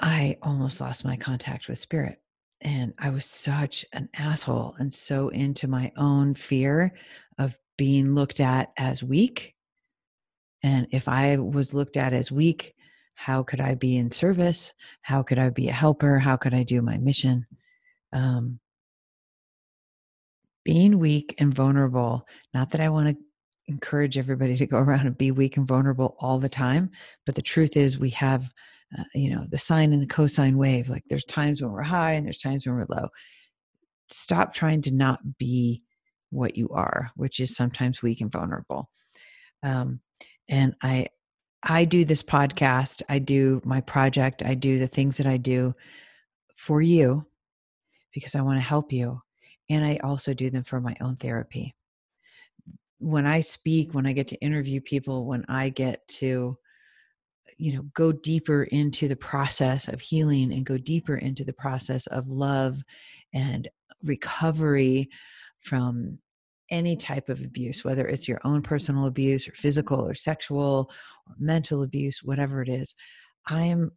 I 0.00 0.36
almost 0.42 0.80
lost 0.80 1.04
my 1.04 1.16
contact 1.16 1.68
with 1.68 1.78
spirit. 1.78 2.20
And 2.60 2.92
I 2.98 3.10
was 3.10 3.24
such 3.24 3.86
an 3.92 4.08
asshole 4.14 4.74
and 4.78 4.92
so 4.92 5.28
into 5.28 5.66
my 5.66 5.92
own 5.96 6.34
fear 6.34 6.92
of 7.38 7.58
being 7.78 8.14
looked 8.14 8.40
at 8.40 8.72
as 8.76 9.02
weak. 9.02 9.54
And 10.62 10.86
if 10.90 11.08
I 11.08 11.36
was 11.36 11.72
looked 11.72 11.96
at 11.96 12.12
as 12.12 12.30
weak, 12.30 12.74
how 13.14 13.42
could 13.42 13.60
I 13.60 13.74
be 13.74 13.96
in 13.96 14.10
service? 14.10 14.74
How 15.02 15.22
could 15.22 15.38
I 15.38 15.50
be 15.50 15.68
a 15.68 15.72
helper? 15.72 16.18
How 16.18 16.36
could 16.36 16.52
I 16.52 16.62
do 16.62 16.82
my 16.82 16.98
mission? 16.98 17.46
Um, 18.12 18.59
being 20.64 20.98
weak 20.98 21.34
and 21.38 21.54
vulnerable, 21.54 22.26
not 22.54 22.70
that 22.70 22.80
I 22.80 22.88
want 22.88 23.08
to 23.08 23.16
encourage 23.68 24.18
everybody 24.18 24.56
to 24.56 24.66
go 24.66 24.78
around 24.78 25.06
and 25.06 25.18
be 25.18 25.30
weak 25.30 25.56
and 25.56 25.66
vulnerable 25.66 26.16
all 26.20 26.38
the 26.38 26.48
time, 26.48 26.90
but 27.26 27.34
the 27.34 27.42
truth 27.42 27.76
is 27.76 27.98
we 27.98 28.10
have 28.10 28.50
uh, 28.98 29.04
you 29.14 29.30
know 29.30 29.46
the 29.50 29.58
sine 29.58 29.92
and 29.92 30.02
the 30.02 30.06
cosine 30.06 30.58
wave 30.58 30.88
like 30.88 31.04
there's 31.08 31.24
times 31.24 31.62
when 31.62 31.70
we're 31.70 31.80
high 31.80 32.12
and 32.12 32.26
there's 32.26 32.40
times 32.40 32.66
when 32.66 32.74
we're 32.74 32.86
low. 32.88 33.08
Stop 34.08 34.52
trying 34.52 34.82
to 34.82 34.90
not 34.92 35.20
be 35.38 35.82
what 36.30 36.56
you 36.56 36.68
are 36.70 37.10
which 37.16 37.38
is 37.40 37.54
sometimes 37.54 38.02
weak 38.02 38.20
and 38.20 38.32
vulnerable. 38.32 38.90
Um, 39.62 40.00
and 40.50 40.74
i 40.82 41.06
i 41.62 41.84
do 41.84 42.04
this 42.04 42.22
podcast 42.22 43.02
i 43.08 43.18
do 43.18 43.60
my 43.64 43.80
project 43.80 44.42
i 44.42 44.52
do 44.52 44.78
the 44.78 44.86
things 44.86 45.16
that 45.16 45.26
i 45.26 45.36
do 45.36 45.74
for 46.56 46.82
you 46.82 47.24
because 48.12 48.34
i 48.34 48.40
want 48.40 48.58
to 48.58 48.62
help 48.62 48.92
you 48.92 49.20
and 49.70 49.84
i 49.84 49.98
also 50.02 50.34
do 50.34 50.50
them 50.50 50.64
for 50.64 50.80
my 50.80 50.94
own 51.00 51.16
therapy. 51.16 51.74
When 52.98 53.26
i 53.26 53.40
speak 53.40 53.94
when 53.94 54.06
i 54.06 54.12
get 54.12 54.28
to 54.28 54.40
interview 54.40 54.80
people 54.82 55.24
when 55.24 55.44
i 55.48 55.70
get 55.70 56.06
to 56.08 56.58
you 57.56 57.72
know 57.74 57.82
go 57.94 58.12
deeper 58.12 58.64
into 58.64 59.08
the 59.08 59.16
process 59.16 59.88
of 59.88 60.00
healing 60.00 60.52
and 60.52 60.66
go 60.66 60.76
deeper 60.76 61.16
into 61.16 61.44
the 61.44 61.52
process 61.52 62.06
of 62.08 62.28
love 62.28 62.82
and 63.32 63.68
recovery 64.02 65.08
from 65.60 66.18
any 66.70 66.96
type 66.96 67.28
of 67.28 67.40
abuse 67.40 67.84
whether 67.84 68.06
it's 68.06 68.28
your 68.28 68.40
own 68.44 68.62
personal 68.62 69.06
abuse 69.06 69.48
or 69.48 69.52
physical 69.52 70.00
or 70.00 70.14
sexual 70.14 70.90
or 71.26 71.34
mental 71.38 71.82
abuse 71.82 72.22
whatever 72.22 72.62
it 72.62 72.68
is 72.68 72.94
i 73.48 73.62
am 73.62 73.90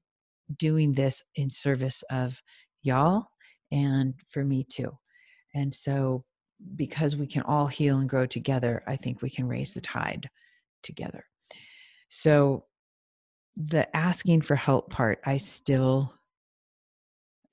doing 0.57 0.93
this 0.93 1.21
in 1.35 1.49
service 1.49 2.03
of 2.09 2.41
y'all 2.83 3.25
and 3.71 4.13
for 4.29 4.43
me 4.43 4.65
too 4.69 4.91
and 5.53 5.73
so 5.73 6.23
because 6.75 7.15
we 7.15 7.27
can 7.27 7.41
all 7.43 7.67
heal 7.67 7.99
and 7.99 8.09
grow 8.09 8.25
together 8.25 8.83
i 8.87 8.95
think 8.95 9.21
we 9.21 9.29
can 9.29 9.47
raise 9.47 9.73
the 9.73 9.81
tide 9.81 10.29
together 10.81 11.25
so 12.09 12.65
the 13.57 13.95
asking 13.95 14.41
for 14.41 14.55
help 14.55 14.89
part, 14.91 15.19
I 15.25 15.37
still 15.37 16.13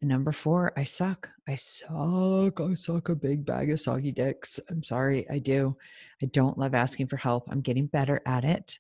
number 0.03 0.33
four, 0.33 0.73
I 0.77 0.85
suck. 0.85 1.29
I 1.47 1.57
suck. 1.57 2.61
I 2.61 2.75
suck 2.75 3.09
a 3.11 3.15
big 3.15 3.45
bag 3.45 3.71
of 3.71 3.81
soggy 3.81 4.13
dicks. 4.13 4.59
I'm 4.71 4.83
sorry, 4.83 5.29
I 5.31 5.39
do. 5.39 5.77
I 6.23 6.27
don't 6.27 6.57
love 6.59 6.75
asking 6.75 7.09
for 7.09 7.19
help. 7.19 7.49
I'm 7.51 7.61
getting 7.61 7.87
better 7.87 8.21
at 8.25 8.45
it. 8.45 8.79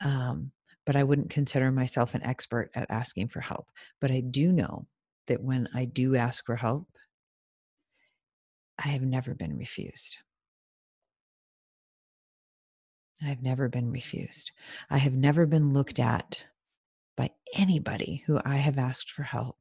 Um, 0.00 0.50
but 0.86 0.96
I 0.96 1.04
wouldn't 1.04 1.30
consider 1.30 1.70
myself 1.70 2.14
an 2.14 2.24
expert 2.24 2.70
at 2.74 2.90
asking 2.90 3.28
for 3.28 3.40
help. 3.40 3.68
But 4.00 4.10
I 4.10 4.20
do 4.20 4.50
know 4.50 4.86
that 5.28 5.42
when 5.42 5.68
I 5.72 5.84
do 5.84 6.16
ask 6.16 6.44
for 6.44 6.56
help, 6.56 6.88
I 8.78 8.88
have 8.88 9.02
never 9.02 9.34
been 9.34 9.56
refused. 9.56 10.18
I've 13.22 13.42
never 13.42 13.68
been 13.68 13.90
refused. 13.90 14.50
I 14.90 14.98
have 14.98 15.14
never 15.14 15.46
been 15.46 15.72
looked 15.72 15.98
at 15.98 16.46
by 17.16 17.30
anybody 17.54 18.22
who 18.26 18.40
I 18.44 18.56
have 18.56 18.78
asked 18.78 19.10
for 19.10 19.22
help 19.22 19.56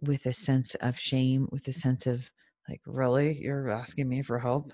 with 0.00 0.26
a 0.26 0.32
sense 0.32 0.74
of 0.76 0.98
shame, 0.98 1.48
with 1.50 1.66
a 1.68 1.72
sense 1.72 2.06
of 2.06 2.30
like, 2.68 2.80
really, 2.86 3.38
you're 3.38 3.70
asking 3.70 4.08
me 4.08 4.22
for 4.22 4.38
help? 4.38 4.72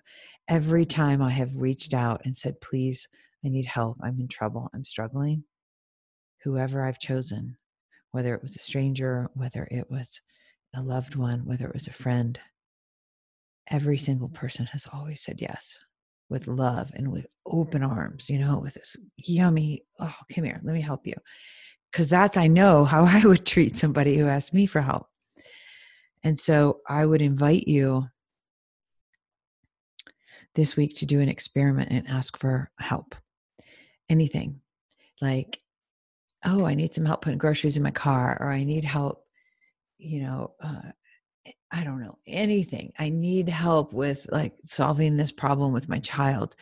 Every 0.48 0.84
time 0.86 1.20
I 1.20 1.30
have 1.30 1.54
reached 1.54 1.94
out 1.94 2.22
and 2.24 2.36
said, 2.36 2.60
please, 2.60 3.06
I 3.44 3.48
need 3.48 3.66
help, 3.66 3.98
I'm 4.02 4.18
in 4.20 4.28
trouble, 4.28 4.70
I'm 4.74 4.84
struggling, 4.84 5.44
whoever 6.42 6.86
I've 6.86 6.98
chosen, 6.98 7.56
whether 8.12 8.34
it 8.34 8.42
was 8.42 8.56
a 8.56 8.60
stranger, 8.60 9.28
whether 9.34 9.68
it 9.70 9.90
was 9.90 10.20
a 10.74 10.82
loved 10.82 11.16
one, 11.16 11.44
whether 11.44 11.66
it 11.66 11.74
was 11.74 11.86
a 11.86 11.92
friend, 11.92 12.38
every 13.70 13.98
single 13.98 14.28
person 14.28 14.66
has 14.66 14.86
always 14.92 15.22
said 15.22 15.40
yes 15.40 15.78
with 16.28 16.48
love 16.48 16.90
and 16.94 17.12
with 17.12 17.26
open 17.46 17.82
arms, 17.82 18.30
you 18.30 18.38
know, 18.38 18.58
with 18.58 18.74
this 18.74 18.96
yummy, 19.16 19.82
oh, 20.00 20.14
come 20.34 20.44
here, 20.44 20.60
let 20.64 20.74
me 20.74 20.80
help 20.80 21.06
you. 21.06 21.14
Because 21.90 22.08
that's, 22.08 22.36
I 22.36 22.46
know 22.46 22.84
how 22.84 23.04
I 23.08 23.24
would 23.24 23.44
treat 23.44 23.76
somebody 23.76 24.16
who 24.16 24.26
asked 24.26 24.54
me 24.54 24.66
for 24.66 24.80
help. 24.80 25.06
And 26.24 26.38
so 26.38 26.80
I 26.88 27.04
would 27.04 27.20
invite 27.20 27.68
you 27.68 28.06
this 30.54 30.76
week 30.76 30.96
to 30.96 31.06
do 31.06 31.20
an 31.20 31.28
experiment 31.28 31.90
and 31.90 32.08
ask 32.08 32.38
for 32.38 32.70
help. 32.78 33.14
Anything 34.08 34.60
like, 35.20 35.58
oh, 36.44 36.64
I 36.64 36.74
need 36.74 36.92
some 36.92 37.04
help 37.04 37.22
putting 37.22 37.38
groceries 37.38 37.76
in 37.76 37.82
my 37.82 37.90
car, 37.90 38.36
or 38.40 38.50
I 38.50 38.64
need 38.64 38.84
help, 38.84 39.21
you 40.02 40.22
know, 40.22 40.52
uh, 40.62 40.90
I 41.70 41.84
don't 41.84 42.00
know, 42.00 42.18
anything. 42.26 42.92
I 42.98 43.08
need 43.08 43.48
help 43.48 43.92
with 43.92 44.26
like 44.30 44.54
solving 44.68 45.16
this 45.16 45.32
problem 45.32 45.72
with 45.72 45.88
my 45.88 45.98
child. 45.98 46.54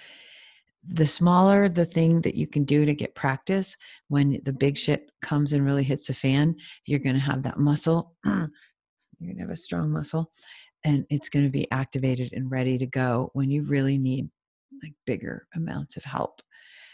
The 0.87 1.07
smaller 1.07 1.69
the 1.69 1.85
thing 1.85 2.23
that 2.23 2.35
you 2.35 2.47
can 2.47 2.65
do 2.65 2.85
to 2.85 2.95
get 2.95 3.15
practice, 3.15 3.77
when 4.09 4.41
the 4.45 4.53
big 4.53 4.79
shit 4.79 5.11
comes 5.21 5.53
and 5.53 5.65
really 5.65 5.83
hits 5.83 6.07
the 6.07 6.15
fan, 6.15 6.57
you're 6.87 7.01
going 7.01 7.17
to 7.17 7.21
have 7.21 7.43
that 7.43 7.59
muscle. 7.59 8.15
you're 8.25 8.49
going 9.21 9.37
to 9.37 9.43
have 9.43 9.51
a 9.51 9.57
strong 9.57 9.91
muscle 9.91 10.31
and 10.85 11.05
it's 11.11 11.29
going 11.29 11.45
to 11.45 11.51
be 11.51 11.71
activated 11.71 12.33
and 12.33 12.51
ready 12.51 12.79
to 12.79 12.87
go 12.87 13.31
when 13.35 13.51
you 13.51 13.63
really 13.63 13.99
need 13.99 14.31
like 14.83 14.95
bigger 15.07 15.47
amounts 15.55 15.97
of 15.97 16.05
help. 16.05 16.41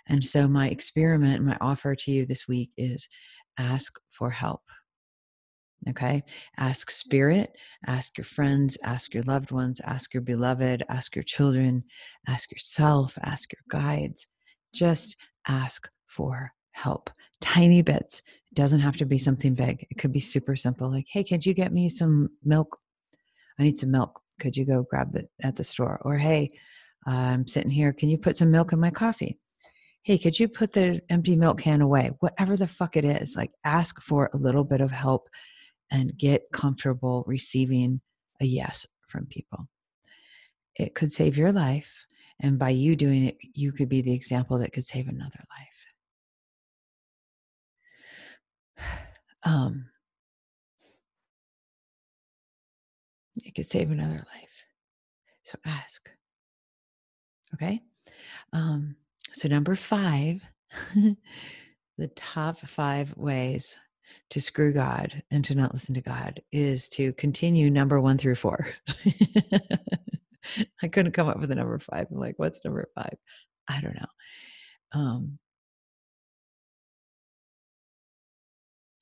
And 0.08 0.24
so, 0.24 0.48
my 0.48 0.68
experiment, 0.68 1.44
my 1.44 1.56
offer 1.60 1.94
to 1.94 2.12
you 2.12 2.26
this 2.26 2.48
week 2.48 2.70
is 2.76 3.08
ask 3.58 3.98
for 4.10 4.30
help. 4.30 4.62
Okay. 5.88 6.22
Ask 6.58 6.90
spirit, 6.90 7.52
ask 7.86 8.18
your 8.18 8.24
friends, 8.24 8.76
ask 8.82 9.14
your 9.14 9.22
loved 9.22 9.52
ones, 9.52 9.80
ask 9.84 10.12
your 10.12 10.20
beloved, 10.20 10.82
ask 10.88 11.14
your 11.14 11.22
children, 11.22 11.84
ask 12.26 12.50
yourself, 12.50 13.16
ask 13.22 13.52
your 13.52 13.62
guides. 13.68 14.26
Just 14.74 15.16
ask 15.46 15.88
for 16.08 16.52
help. 16.72 17.08
Tiny 17.40 17.82
bits. 17.82 18.22
It 18.50 18.54
doesn't 18.54 18.80
have 18.80 18.96
to 18.96 19.06
be 19.06 19.18
something 19.18 19.54
big. 19.54 19.86
It 19.90 19.98
could 19.98 20.12
be 20.12 20.20
super 20.20 20.56
simple. 20.56 20.90
Like, 20.90 21.06
hey, 21.08 21.22
could 21.22 21.46
you 21.46 21.54
get 21.54 21.72
me 21.72 21.88
some 21.88 22.30
milk? 22.44 22.78
I 23.58 23.62
need 23.62 23.78
some 23.78 23.90
milk. 23.90 24.20
Could 24.40 24.56
you 24.56 24.64
go 24.64 24.82
grab 24.82 25.14
it 25.14 25.30
at 25.42 25.56
the 25.56 25.64
store? 25.64 26.00
Or, 26.04 26.16
hey, 26.16 26.50
I'm 27.06 27.46
sitting 27.46 27.70
here. 27.70 27.92
Can 27.92 28.08
you 28.08 28.18
put 28.18 28.36
some 28.36 28.50
milk 28.50 28.72
in 28.72 28.80
my 28.80 28.90
coffee? 28.90 29.38
Hey, 30.02 30.18
could 30.18 30.38
you 30.38 30.48
put 30.48 30.72
the 30.72 31.00
empty 31.10 31.36
milk 31.36 31.60
can 31.60 31.80
away? 31.80 32.10
Whatever 32.20 32.56
the 32.56 32.68
fuck 32.68 32.96
it 32.96 33.04
is, 33.04 33.36
like 33.36 33.50
ask 33.64 34.00
for 34.00 34.30
a 34.32 34.36
little 34.36 34.64
bit 34.64 34.80
of 34.80 34.90
help 34.90 35.28
and 35.90 36.16
get 36.16 36.50
comfortable 36.52 37.24
receiving 37.26 38.00
a 38.40 38.44
yes 38.44 38.86
from 39.06 39.26
people. 39.26 39.68
It 40.74 40.94
could 40.94 41.12
save 41.12 41.36
your 41.36 41.52
life. 41.52 42.06
And 42.40 42.58
by 42.58 42.70
you 42.70 42.96
doing 42.96 43.24
it, 43.26 43.38
you 43.54 43.72
could 43.72 43.88
be 43.88 44.02
the 44.02 44.12
example 44.12 44.58
that 44.58 44.72
could 44.72 44.84
save 44.84 45.08
another 45.08 45.40
life. 48.78 48.86
Um, 49.44 49.84
it 53.36 53.54
could 53.54 53.68
save 53.68 53.92
another 53.92 54.26
life. 54.34 54.64
So 55.44 55.56
ask. 55.64 56.10
Okay. 57.54 57.80
Um, 58.52 58.96
so, 59.32 59.46
number 59.46 59.76
five, 59.76 60.44
the 60.94 62.08
top 62.16 62.58
five 62.58 63.16
ways 63.16 63.76
to 64.30 64.40
screw 64.40 64.72
God 64.72 65.22
and 65.30 65.44
to 65.44 65.54
not 65.54 65.72
listen 65.72 65.94
to 65.94 66.00
God 66.00 66.40
is 66.52 66.88
to 66.90 67.12
continue 67.14 67.70
number 67.70 68.00
one 68.00 68.18
through 68.18 68.36
four. 68.36 68.68
I 70.82 70.88
couldn't 70.88 71.12
come 71.12 71.28
up 71.28 71.40
with 71.40 71.50
a 71.50 71.54
number 71.54 71.78
five. 71.78 72.06
I'm 72.10 72.18
like, 72.18 72.34
what's 72.38 72.64
number 72.64 72.88
five? 72.94 73.16
I 73.68 73.80
don't 73.80 73.94
know. 73.94 74.06
Um, 74.92 75.38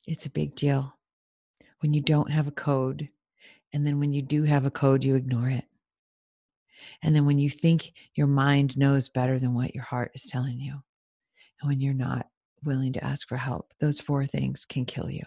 it's 0.07 0.27
a 0.27 0.31
big 0.31 0.55
deal 0.55 0.95
when 1.81 1.93
you 1.95 2.01
don't 2.01 2.31
have 2.31 2.49
a 2.49 2.53
code. 2.53 3.09
And 3.73 3.87
then 3.87 3.99
when 3.99 4.13
you 4.13 4.23
do 4.23 4.45
have 4.45 4.67
a 4.67 4.71
code, 4.71 5.05
you 5.05 5.17
ignore 5.17 5.49
it. 5.49 5.65
And 7.03 7.15
then 7.15 7.27
when 7.27 7.39
you 7.39 7.49
think 7.49 7.93
your 8.15 8.27
mind 8.27 8.77
knows 8.77 9.09
better 9.09 9.39
than 9.39 9.55
what 9.55 9.75
your 9.75 9.85
heart 9.85 10.13
is 10.15 10.25
telling 10.25 10.61
you, 10.61 10.83
and 11.61 11.69
when 11.69 11.81
you're 11.81 11.95
not 11.95 12.27
willing 12.65 12.93
to 12.95 13.05
ask 13.05 13.29
for 13.29 13.37
help, 13.37 13.73
those 13.81 14.01
four 14.01 14.25
things 14.25 14.65
can 14.65 14.85
kill 14.85 15.11
you. 15.11 15.25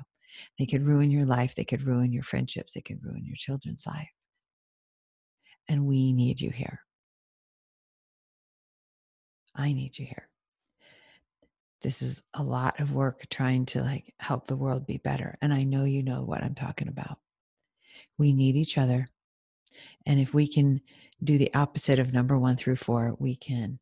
They 0.60 0.66
could 0.66 0.86
ruin 0.86 1.12
your 1.12 1.26
life, 1.26 1.56
they 1.56 1.64
could 1.64 1.84
ruin 1.84 2.14
your 2.14 2.24
friendships, 2.24 2.74
they 2.74 2.82
could 2.82 3.04
ruin 3.04 3.26
your 3.26 3.36
children's 3.36 3.86
life. 3.88 4.10
And 5.68 5.86
we 5.86 6.14
need 6.14 6.40
you 6.40 6.50
here. 6.50 6.82
I 9.56 9.74
need 9.74 9.98
you 9.98 10.06
here. 10.06 10.30
This 11.82 12.02
is 12.02 12.24
a 12.34 12.44
lot 12.44 12.80
of 12.80 12.92
work 12.92 13.26
trying 13.30 13.66
to 13.68 13.82
like 13.82 14.14
help 14.20 14.46
the 14.48 14.56
world 14.56 14.86
be 14.86 14.98
better. 14.98 15.38
And 15.42 15.54
I 15.54 15.64
know 15.64 15.84
you 15.84 16.04
know 16.04 16.24
what 16.24 16.44
I'm 16.44 16.56
talking 16.56 16.88
about. 16.88 17.18
We 18.18 18.34
need 18.34 18.56
each 18.56 18.78
other. 18.78 19.08
And 20.06 20.20
if 20.20 20.34
we 20.34 20.48
can 20.48 20.82
do 21.24 21.38
the 21.38 21.54
opposite 21.54 22.00
of 22.00 22.14
number 22.14 22.38
one 22.38 22.56
through 22.58 22.78
four, 22.78 23.16
we 23.20 23.36
can 23.36 23.80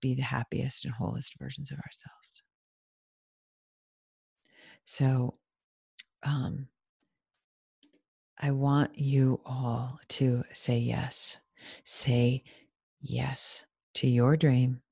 be 0.00 0.14
the 0.14 0.22
happiest 0.22 0.84
and 0.84 0.94
wholest 0.94 1.38
versions 1.38 1.70
of 1.70 1.78
ourselves. 1.78 2.19
So, 4.92 5.34
um, 6.24 6.66
I 8.40 8.50
want 8.50 8.98
you 8.98 9.40
all 9.46 10.00
to 10.08 10.42
say 10.52 10.78
yes. 10.78 11.36
Say 11.84 12.42
yes 13.00 13.64
to 13.94 14.08
your 14.08 14.36
dream. 14.36 14.82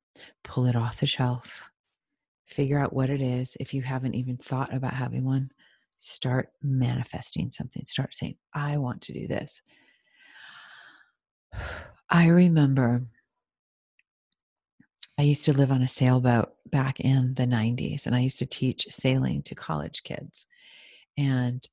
Pull 0.45 0.67
it 0.67 0.77
off 0.77 1.01
the 1.01 1.07
shelf. 1.07 1.69
Figure 2.47 2.79
out 2.79 2.93
what 2.93 3.11
it 3.11 3.21
is. 3.21 3.57
If 3.59 3.75
you 3.75 3.83
haven't 3.83 4.15
even 4.15 4.37
thought 4.37 4.73
about 4.73 4.95
having 4.95 5.25
one, 5.25 5.51
start 5.97 6.51
manifesting 6.63 7.51
something. 7.51 7.85
Start 7.85 8.15
saying, 8.15 8.37
I 8.55 8.77
want 8.77 9.03
to 9.03 9.13
do 9.13 9.27
this. 9.27 9.61
I 12.09 12.29
remember 12.29 13.03
I 15.19 15.23
used 15.23 15.45
to 15.47 15.53
live 15.53 15.73
on 15.73 15.83
a 15.83 15.89
sailboat 15.89 16.51
back 16.71 17.01
in 17.01 17.35
the 17.35 17.47
90s, 17.47 18.07
and 18.07 18.15
I 18.15 18.21
used 18.21 18.39
to 18.39 18.47
teach 18.47 18.87
sailing 18.91 19.43
to 19.45 19.55
college 19.55 20.05
kids. 20.05 20.47
And 21.17 21.67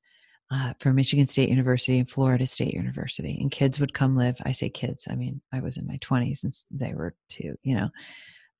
uh, 0.50 0.72
for 0.78 0.92
Michigan 0.92 1.26
State 1.26 1.48
University 1.48 1.98
and 1.98 2.08
Florida 2.08 2.46
State 2.46 2.74
University. 2.74 3.38
And 3.40 3.50
kids 3.50 3.80
would 3.80 3.92
come 3.92 4.16
live. 4.16 4.36
I 4.44 4.52
say 4.52 4.68
kids, 4.68 5.08
I 5.10 5.14
mean, 5.14 5.40
I 5.52 5.60
was 5.60 5.76
in 5.76 5.86
my 5.86 5.96
20s 5.96 6.44
and 6.44 6.52
they 6.70 6.94
were 6.94 7.14
too, 7.28 7.56
you 7.62 7.74
know. 7.74 7.88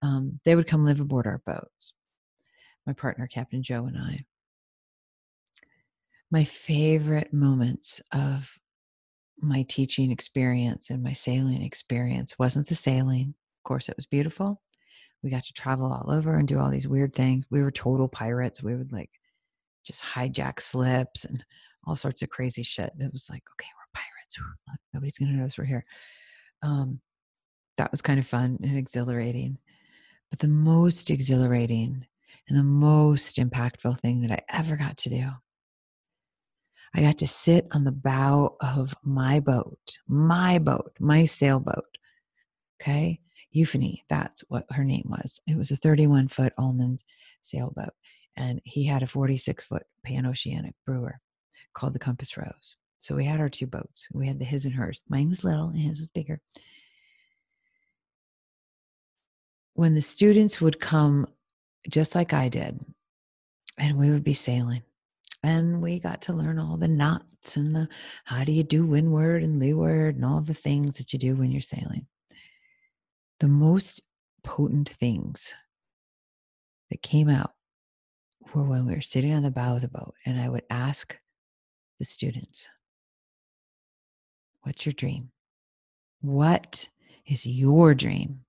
Um, 0.02 0.40
they 0.44 0.56
would 0.56 0.66
come 0.66 0.84
live 0.84 1.00
aboard 1.00 1.26
our 1.26 1.40
boats. 1.46 1.92
My 2.86 2.92
partner, 2.92 3.26
Captain 3.26 3.62
Joe, 3.62 3.86
and 3.86 3.96
I. 3.96 4.24
My 6.30 6.44
favorite 6.44 7.32
moments 7.32 8.00
of 8.12 8.58
my 9.38 9.62
teaching 9.68 10.10
experience 10.10 10.90
and 10.90 11.02
my 11.02 11.12
sailing 11.12 11.62
experience 11.62 12.38
wasn't 12.38 12.66
the 12.68 12.74
sailing. 12.74 13.34
Of 13.60 13.68
course, 13.68 13.88
it 13.88 13.96
was 13.96 14.06
beautiful. 14.06 14.60
We 15.23 15.30
got 15.30 15.44
to 15.44 15.52
travel 15.52 15.92
all 15.92 16.11
over 16.11 16.37
and 16.37 16.46
do 16.46 16.58
all 16.58 16.70
these 16.70 16.88
weird 16.88 17.14
things. 17.14 17.46
We 17.50 17.62
were 17.62 17.70
total 17.70 18.08
pirates. 18.08 18.62
We 18.62 18.75
would 18.75 18.92
like 18.92 19.11
just 19.85 20.02
hijack 20.02 20.61
slips 20.61 21.25
and 21.25 21.44
all 21.85 21.96
sorts 21.96 22.23
of 22.23 22.30
crazy 22.30 22.62
shit. 22.62 22.92
It 22.99 23.12
was 23.12 23.28
like, 23.30 23.42
okay, 23.54 23.68
we're 23.76 24.00
pirates. 24.00 24.38
Nobody's 24.92 25.18
going 25.18 25.30
to 25.30 25.38
notice 25.38 25.58
we're 25.58 25.64
here. 25.64 25.85
Um, 26.62 27.00
that 27.76 27.90
was 27.90 28.02
kind 28.02 28.18
of 28.18 28.26
fun 28.26 28.58
and 28.62 28.76
exhilarating. 28.76 29.58
But 30.30 30.40
the 30.40 30.49
most 30.49 31.11
exhilarating 31.11 32.06
and 32.49 32.58
the 32.58 32.62
most 32.62 33.37
impactful 33.37 34.00
thing 34.00 34.23
that 34.23 34.32
I 34.32 34.40
ever 34.49 34.76
got 34.76 34.96
to 34.99 35.11
do, 35.11 35.28
I 36.94 37.02
got 37.02 37.18
to 37.18 37.26
sit 37.26 37.66
on 37.73 37.85
the 37.85 37.92
bow 37.92 38.56
of 38.61 38.94
my 39.02 39.40
boat, 39.40 39.99
my 40.08 40.58
boat, 40.58 40.92
my 40.99 41.25
sailboat. 41.25 41.85
Okay. 42.80 43.18
Euphony, 43.56 44.04
that's 44.10 44.44
what 44.48 44.66
her 44.70 44.84
name 44.84 45.06
was. 45.06 45.40
It 45.46 45.56
was 45.56 45.70
a 45.70 45.76
31 45.76 46.28
foot 46.28 46.52
Allmand 46.58 47.00
sailboat. 47.40 47.94
And 48.36 48.60
he 48.64 48.84
had 48.84 49.02
a 49.02 49.06
46 49.06 49.64
foot 49.64 49.84
Pan 50.04 50.26
Oceanic 50.26 50.75
brewer 50.84 51.16
called 51.72 51.94
the 51.94 51.98
Compass 51.98 52.36
Rose. 52.36 52.76
So 52.99 53.14
we 53.14 53.25
had 53.25 53.40
our 53.40 53.49
two 53.49 53.66
boats. 53.66 54.08
We 54.12 54.26
had 54.26 54.38
the 54.38 54.45
his 54.45 54.66
and 54.66 54.75
hers. 54.75 55.02
Mine 55.08 55.30
was 55.30 55.42
little 55.42 55.69
and 55.69 55.78
his 55.78 56.00
was 56.00 56.08
bigger. 56.08 56.38
When 59.73 59.95
the 59.95 60.02
students 60.02 60.60
would 60.60 60.78
come, 60.78 61.26
just 61.88 62.14
like 62.14 62.34
I 62.34 62.50
did, 62.50 62.78
and 63.78 63.97
we 63.97 64.10
would 64.10 64.25
be 64.25 64.32
sailing, 64.34 64.82
and 65.42 65.80
we 65.80 65.99
got 65.99 66.23
to 66.23 66.32
learn 66.32 66.58
all 66.58 66.76
the 66.76 66.88
knots 66.88 67.56
and 67.56 67.76
the 67.76 67.88
how 68.25 68.45
do 68.45 68.52
you 68.52 68.62
do 68.62 68.86
windward 68.86 69.42
and 69.42 69.60
leeward 69.60 70.16
and 70.16 70.25
all 70.25 70.40
the 70.40 70.54
things 70.54 70.99
that 70.99 71.12
you 71.12 71.19
do 71.19 71.36
when 71.36 71.50
you're 71.50 71.60
sailing. 71.60 72.06
The 73.40 73.49
most 73.49 74.02
potent 74.42 74.88
things 74.88 75.52
that 76.90 77.02
came 77.02 77.28
out 77.28 77.52
were 78.54 78.64
when 78.64 78.86
we 78.86 78.94
were 78.94 79.00
sitting 79.00 79.34
on 79.34 79.42
the 79.42 79.50
bow 79.50 79.76
of 79.76 79.82
the 79.82 79.88
boat 79.88 80.14
and 80.25 80.40
I 80.40 80.49
would 80.49 80.64
ask 80.70 81.16
the 81.99 82.04
students. 82.04 82.68
What's 84.62 84.86
your 84.86 84.92
dream? 84.94 85.30
What 86.20 86.88
is 87.26 87.46
your 87.46 87.94
dream? 87.94 88.40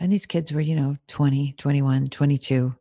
And 0.00 0.10
these 0.10 0.26
kids 0.26 0.52
were, 0.52 0.60
you 0.60 0.74
know, 0.74 0.96
20, 1.08 1.54
21, 1.56 2.06
22. 2.06 2.74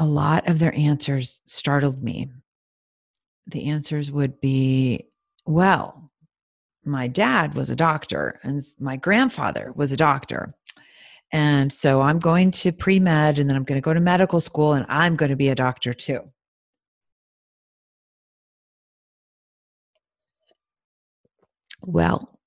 A 0.00 0.04
lot 0.04 0.48
of 0.48 0.58
their 0.58 0.74
answers 0.74 1.40
startled 1.46 2.02
me. 2.02 2.30
The 3.46 3.66
answers 3.66 4.10
would 4.10 4.40
be, 4.40 5.06
well, 5.46 6.07
my 6.84 7.06
dad 7.06 7.54
was 7.54 7.70
a 7.70 7.76
doctor 7.76 8.38
and 8.42 8.62
my 8.78 8.96
grandfather 8.96 9.72
was 9.74 9.92
a 9.92 9.96
doctor. 9.96 10.48
And 11.32 11.72
so 11.72 12.00
I'm 12.00 12.18
going 12.18 12.50
to 12.52 12.72
pre 12.72 12.98
med 12.98 13.38
and 13.38 13.48
then 13.48 13.56
I'm 13.56 13.64
going 13.64 13.80
to 13.80 13.84
go 13.84 13.92
to 13.92 14.00
medical 14.00 14.40
school 14.40 14.72
and 14.72 14.86
I'm 14.88 15.16
going 15.16 15.30
to 15.30 15.36
be 15.36 15.48
a 15.48 15.54
doctor 15.54 15.92
too. 15.92 16.20
Well, 21.82 22.38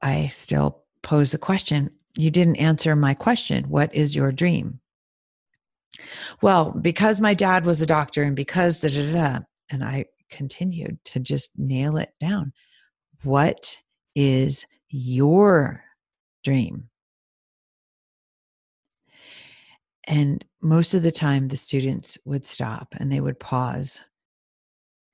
I 0.00 0.28
still 0.28 0.82
pose 1.02 1.32
the 1.32 1.38
question. 1.38 1.90
You 2.16 2.30
didn't 2.30 2.56
answer 2.56 2.94
my 2.94 3.14
question. 3.14 3.64
What 3.64 3.94
is 3.94 4.14
your 4.14 4.32
dream? 4.32 4.80
Well, 6.42 6.72
because 6.72 7.20
my 7.20 7.34
dad 7.34 7.64
was 7.64 7.80
a 7.80 7.86
doctor 7.86 8.22
and 8.22 8.36
because 8.36 8.80
da 8.80 8.88
da 8.88 9.12
da, 9.12 9.38
and 9.70 9.84
I 9.84 10.06
continued 10.30 10.98
to 11.04 11.20
just 11.20 11.52
nail 11.56 11.96
it 11.96 12.10
down. 12.20 12.52
What 13.24 13.80
is 14.14 14.64
your 14.88 15.84
dream? 16.44 16.88
And 20.06 20.44
most 20.60 20.94
of 20.94 21.02
the 21.02 21.12
time, 21.12 21.48
the 21.48 21.56
students 21.56 22.18
would 22.24 22.46
stop 22.46 22.88
and 22.96 23.10
they 23.10 23.20
would 23.20 23.38
pause 23.38 24.00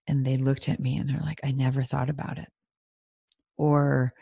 and 0.06 0.24
they 0.24 0.38
looked 0.38 0.68
at 0.68 0.80
me 0.80 0.96
and 0.96 1.08
they're 1.08 1.20
like, 1.20 1.40
I 1.44 1.52
never 1.52 1.82
thought 1.82 2.08
about 2.08 2.38
it. 2.38 2.48
Or 3.58 4.14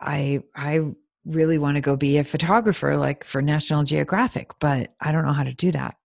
I, 0.00 0.42
I 0.54 0.80
really 1.24 1.56
want 1.56 1.76
to 1.76 1.80
go 1.80 1.96
be 1.96 2.18
a 2.18 2.24
photographer 2.24 2.96
like 2.96 3.24
for 3.24 3.40
National 3.40 3.84
Geographic, 3.84 4.50
but 4.60 4.94
I 5.00 5.12
don't 5.12 5.24
know 5.24 5.32
how 5.32 5.44
to 5.44 5.54
do 5.54 5.72
that. 5.72 5.96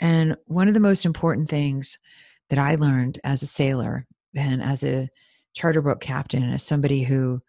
And 0.00 0.36
one 0.46 0.66
of 0.66 0.74
the 0.74 0.80
most 0.80 1.06
important 1.06 1.48
things 1.48 1.98
that 2.52 2.58
I 2.58 2.74
learned 2.74 3.18
as 3.24 3.42
a 3.42 3.46
sailor 3.46 4.06
and 4.36 4.62
as 4.62 4.84
a 4.84 5.08
charter 5.54 5.80
boat 5.80 6.02
captain, 6.02 6.42
and 6.42 6.52
as 6.52 6.62
somebody 6.62 7.02
who 7.02 7.40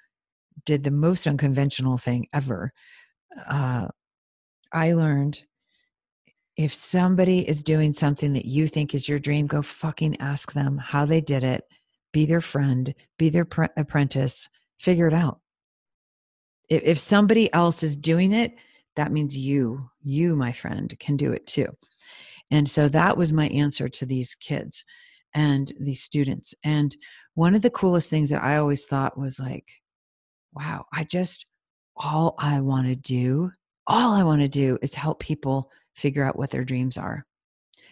did 0.66 0.84
the 0.84 0.92
most 0.92 1.28
unconventional 1.28 1.98
thing 1.98 2.26
ever 2.34 2.72
uh, 3.48 3.88
I 4.72 4.94
learned 4.94 5.42
if 6.56 6.74
somebody 6.74 7.48
is 7.48 7.64
doing 7.64 7.92
something 7.92 8.32
that 8.34 8.46
you 8.46 8.68
think 8.68 8.94
is 8.94 9.10
your 9.10 9.20
dream, 9.20 9.46
go 9.46 9.62
fucking 9.62 10.20
ask 10.22 10.54
them 10.54 10.78
how 10.78 11.06
they 11.06 11.20
did 11.20 11.44
it. 11.44 11.64
Be 12.12 12.26
their 12.26 12.42
friend, 12.42 12.94
be 13.18 13.30
their 13.30 13.46
pre- 13.46 13.68
apprentice, 13.76 14.48
figure 14.80 15.08
it 15.08 15.14
out. 15.14 15.40
If, 16.70 16.84
if 16.84 17.00
somebody 17.00 17.52
else 17.54 17.84
is 17.84 17.98
doing 17.98 18.32
it, 18.32 18.54
that 18.96 19.12
means 19.12 19.36
you, 19.36 19.90
you, 20.02 20.36
my 20.38 20.52
friend, 20.52 20.96
can 21.00 21.18
do 21.18 21.34
it 21.34 21.46
too. 21.48 21.68
And 22.54 22.70
so 22.70 22.88
that 22.90 23.18
was 23.18 23.34
my 23.34 23.48
answer 23.48 23.90
to 23.90 24.06
these 24.06 24.36
kids 24.36 24.86
and 25.34 25.74
these 25.80 26.04
students. 26.04 26.54
And 26.64 26.96
one 27.34 27.56
of 27.56 27.64
the 27.64 27.72
coolest 27.72 28.12
things 28.12 28.30
that 28.30 28.44
I 28.44 28.58
always 28.58 28.86
thought 28.86 29.18
was 29.18 29.40
like, 29.40 29.66
wow, 30.54 30.86
I 30.94 31.04
just 31.04 31.48
all 31.98 32.36
I 32.38 32.62
want 32.62 32.88
to 32.88 32.96
do, 32.96 33.52
all 33.88 34.14
I 34.14 34.22
want 34.22 34.42
to 34.42 34.48
do 34.48 34.78
is 34.84 34.94
help 34.94 35.20
people 35.20 35.72
figure 35.96 36.24
out 36.24 36.38
what 36.38 36.52
their 36.52 36.64
dreams 36.64 36.96
are 36.96 37.26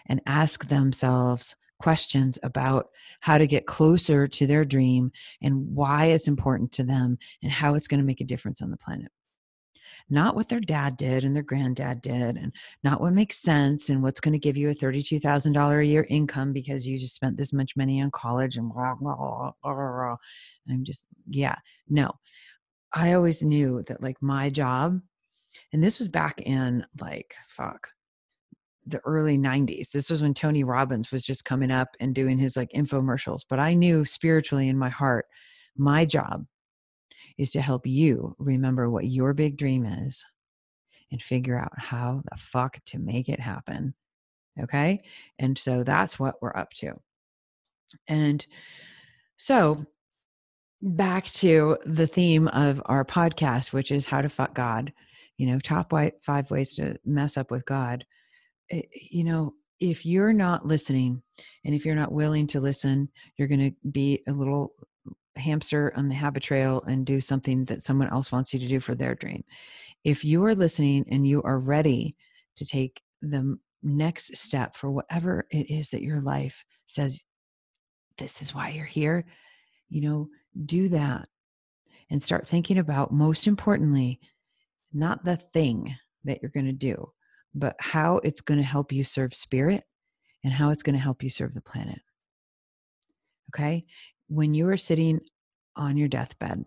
and 0.05 0.21
ask 0.27 0.67
themselves 0.67 1.55
questions 1.79 2.37
about 2.43 2.89
how 3.21 3.39
to 3.39 3.47
get 3.47 3.65
closer 3.65 4.27
to 4.27 4.45
their 4.45 4.63
dream 4.63 5.11
and 5.41 5.73
why 5.73 6.05
it's 6.05 6.27
important 6.27 6.71
to 6.73 6.83
them 6.83 7.17
and 7.41 7.51
how 7.51 7.73
it's 7.73 7.87
going 7.87 7.99
to 7.99 8.05
make 8.05 8.21
a 8.21 8.25
difference 8.25 8.61
on 8.61 8.69
the 8.69 8.77
planet. 8.77 9.11
Not 10.09 10.35
what 10.35 10.49
their 10.49 10.59
dad 10.59 10.97
did 10.97 11.23
and 11.23 11.35
their 11.35 11.43
granddad 11.43 12.01
did, 12.01 12.37
and 12.37 12.51
not 12.83 13.01
what 13.01 13.13
makes 13.13 13.37
sense 13.37 13.89
and 13.89 14.01
what's 14.03 14.19
going 14.19 14.33
to 14.33 14.39
give 14.39 14.57
you 14.57 14.69
a 14.69 14.75
$32,000 14.75 15.79
a 15.79 15.85
year 15.85 16.05
income 16.09 16.53
because 16.53 16.87
you 16.87 16.97
just 16.97 17.15
spent 17.15 17.37
this 17.37 17.53
much 17.53 17.75
money 17.75 18.01
on 18.01 18.11
college 18.11 18.57
and 18.57 18.71
blah, 18.71 18.95
blah, 18.95 19.15
blah, 19.15 19.51
blah, 19.63 19.73
blah. 19.73 20.15
I'm 20.69 20.83
just, 20.83 21.05
yeah, 21.29 21.55
no. 21.89 22.11
I 22.93 23.13
always 23.13 23.41
knew 23.41 23.83
that 23.83 24.01
like 24.01 24.17
my 24.21 24.49
job, 24.49 24.99
and 25.73 25.83
this 25.83 25.99
was 25.99 26.07
back 26.09 26.41
in 26.41 26.85
like, 26.99 27.33
fuck, 27.47 27.89
the 28.85 28.99
early 29.05 29.37
90s. 29.37 29.91
This 29.91 30.09
was 30.09 30.21
when 30.21 30.33
Tony 30.33 30.63
Robbins 30.63 31.11
was 31.11 31.23
just 31.23 31.45
coming 31.45 31.71
up 31.71 31.89
and 31.99 32.15
doing 32.15 32.37
his 32.37 32.57
like 32.57 32.71
infomercials. 32.75 33.41
But 33.49 33.59
I 33.59 33.73
knew 33.73 34.05
spiritually 34.05 34.67
in 34.67 34.77
my 34.77 34.89
heart, 34.89 35.25
my 35.77 36.05
job 36.05 36.45
is 37.41 37.49
to 37.49 37.61
help 37.61 37.87
you 37.87 38.35
remember 38.37 38.87
what 38.87 39.07
your 39.07 39.33
big 39.33 39.57
dream 39.57 39.83
is 39.83 40.23
and 41.11 41.19
figure 41.19 41.57
out 41.57 41.71
how 41.75 42.21
the 42.29 42.37
fuck 42.37 42.77
to 42.85 42.99
make 42.99 43.27
it 43.29 43.39
happen. 43.39 43.95
Okay. 44.61 44.99
And 45.39 45.57
so 45.57 45.83
that's 45.83 46.19
what 46.19 46.35
we're 46.39 46.55
up 46.55 46.71
to. 46.75 46.93
And 48.07 48.45
so 49.37 49.83
back 50.83 51.25
to 51.25 51.79
the 51.83 52.05
theme 52.05 52.47
of 52.49 52.79
our 52.85 53.03
podcast, 53.03 53.73
which 53.73 53.91
is 53.91 54.05
how 54.05 54.21
to 54.21 54.29
fuck 54.29 54.53
God, 54.53 54.93
you 55.37 55.47
know, 55.47 55.57
top 55.57 55.91
five 56.21 56.51
ways 56.51 56.75
to 56.75 56.95
mess 57.03 57.37
up 57.37 57.49
with 57.49 57.65
God. 57.65 58.05
You 58.69 59.23
know, 59.23 59.55
if 59.79 60.05
you're 60.05 60.31
not 60.31 60.67
listening 60.67 61.23
and 61.65 61.73
if 61.73 61.87
you're 61.87 61.95
not 61.95 62.11
willing 62.11 62.45
to 62.47 62.61
listen, 62.61 63.09
you're 63.35 63.47
going 63.47 63.71
to 63.71 63.89
be 63.89 64.21
a 64.27 64.31
little 64.31 64.75
hamster 65.41 65.93
on 65.95 66.07
the 66.07 66.15
habit 66.15 66.43
trail 66.43 66.83
and 66.87 67.05
do 67.05 67.19
something 67.19 67.65
that 67.65 67.81
someone 67.81 68.09
else 68.09 68.31
wants 68.31 68.53
you 68.53 68.59
to 68.59 68.67
do 68.67 68.79
for 68.79 68.95
their 68.95 69.15
dream. 69.15 69.43
If 70.03 70.23
you 70.23 70.43
are 70.45 70.55
listening 70.55 71.05
and 71.11 71.27
you 71.27 71.41
are 71.43 71.59
ready 71.59 72.15
to 72.55 72.65
take 72.65 73.01
the 73.21 73.57
next 73.83 74.37
step 74.37 74.75
for 74.75 74.91
whatever 74.91 75.45
it 75.51 75.69
is 75.69 75.89
that 75.89 76.01
your 76.01 76.21
life 76.21 76.63
says, 76.85 77.23
this 78.17 78.41
is 78.41 78.53
why 78.53 78.69
you're 78.69 78.85
here, 78.85 79.25
you 79.89 80.01
know, 80.01 80.27
do 80.65 80.89
that 80.89 81.27
and 82.09 82.21
start 82.21 82.47
thinking 82.47 82.77
about, 82.77 83.11
most 83.11 83.47
importantly, 83.47 84.19
not 84.93 85.23
the 85.23 85.37
thing 85.37 85.95
that 86.23 86.39
you're 86.41 86.51
going 86.51 86.65
to 86.65 86.73
do, 86.73 87.11
but 87.55 87.75
how 87.79 88.17
it's 88.23 88.41
going 88.41 88.59
to 88.59 88.65
help 88.65 88.91
you 88.91 89.03
serve 89.03 89.33
spirit 89.33 89.83
and 90.43 90.53
how 90.53 90.69
it's 90.69 90.83
going 90.83 90.95
to 90.95 91.01
help 91.01 91.23
you 91.23 91.29
serve 91.29 91.53
the 91.53 91.61
planet. 91.61 91.99
Okay 93.49 93.85
when 94.31 94.53
you 94.53 94.69
are 94.69 94.77
sitting 94.77 95.19
on 95.75 95.97
your 95.97 96.07
deathbed, 96.07 96.63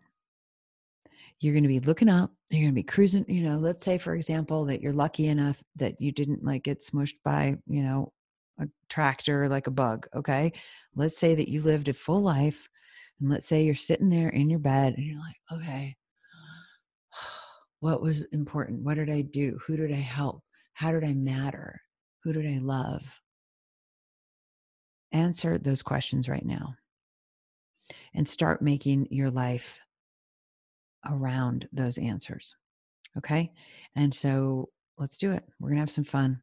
you're 1.40 1.54
going 1.54 1.62
to 1.64 1.68
be 1.68 1.80
looking 1.80 2.10
up, 2.10 2.30
you're 2.50 2.60
going 2.60 2.72
to 2.72 2.74
be 2.74 2.82
cruising, 2.82 3.24
you 3.26 3.42
know, 3.42 3.56
let's 3.56 3.82
say, 3.82 3.96
for 3.96 4.14
example, 4.14 4.66
that 4.66 4.82
you're 4.82 4.92
lucky 4.92 5.28
enough 5.28 5.62
that 5.76 5.98
you 5.98 6.12
didn't 6.12 6.44
like 6.44 6.64
get 6.64 6.80
smushed 6.80 7.16
by, 7.24 7.56
you 7.66 7.82
know, 7.82 8.12
a 8.60 8.66
tractor 8.90 9.48
like 9.48 9.66
a 9.66 9.70
bug. 9.70 10.06
Okay. 10.14 10.52
Let's 10.94 11.16
say 11.18 11.34
that 11.34 11.48
you 11.48 11.62
lived 11.62 11.88
a 11.88 11.94
full 11.94 12.20
life. 12.20 12.68
And 13.18 13.30
let's 13.30 13.46
say 13.46 13.64
you're 13.64 13.74
sitting 13.74 14.10
there 14.10 14.28
in 14.28 14.50
your 14.50 14.58
bed 14.58 14.94
and 14.96 15.06
you're 15.06 15.18
like, 15.18 15.36
okay, 15.52 15.96
what 17.80 18.02
was 18.02 18.24
important? 18.24 18.82
What 18.82 18.94
did 18.94 19.08
I 19.08 19.22
do? 19.22 19.58
Who 19.66 19.78
did 19.78 19.90
I 19.90 19.96
help? 19.96 20.42
How 20.74 20.92
did 20.92 21.02
I 21.02 21.14
matter? 21.14 21.80
Who 22.24 22.34
did 22.34 22.46
I 22.46 22.58
love? 22.58 23.02
Answer 25.12 25.56
those 25.56 25.80
questions 25.80 26.28
right 26.28 26.44
now 26.44 26.74
and 28.14 28.26
start 28.26 28.62
making 28.62 29.08
your 29.10 29.30
life 29.30 29.80
around 31.06 31.68
those 31.72 31.98
answers. 31.98 32.56
Okay. 33.18 33.52
And 33.96 34.14
so 34.14 34.70
let's 34.98 35.16
do 35.16 35.32
it. 35.32 35.44
We're 35.60 35.68
going 35.68 35.76
to 35.76 35.82
have 35.82 35.90
some 35.90 36.04
fun. 36.04 36.40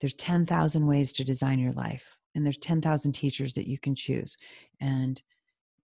There's 0.00 0.14
10,000 0.14 0.86
ways 0.86 1.12
to 1.14 1.24
design 1.24 1.58
your 1.58 1.72
life, 1.72 2.16
and 2.34 2.44
there's 2.44 2.58
10,000 2.58 3.12
teachers 3.12 3.54
that 3.54 3.68
you 3.68 3.78
can 3.78 3.94
choose. 3.94 4.36
And, 4.80 5.20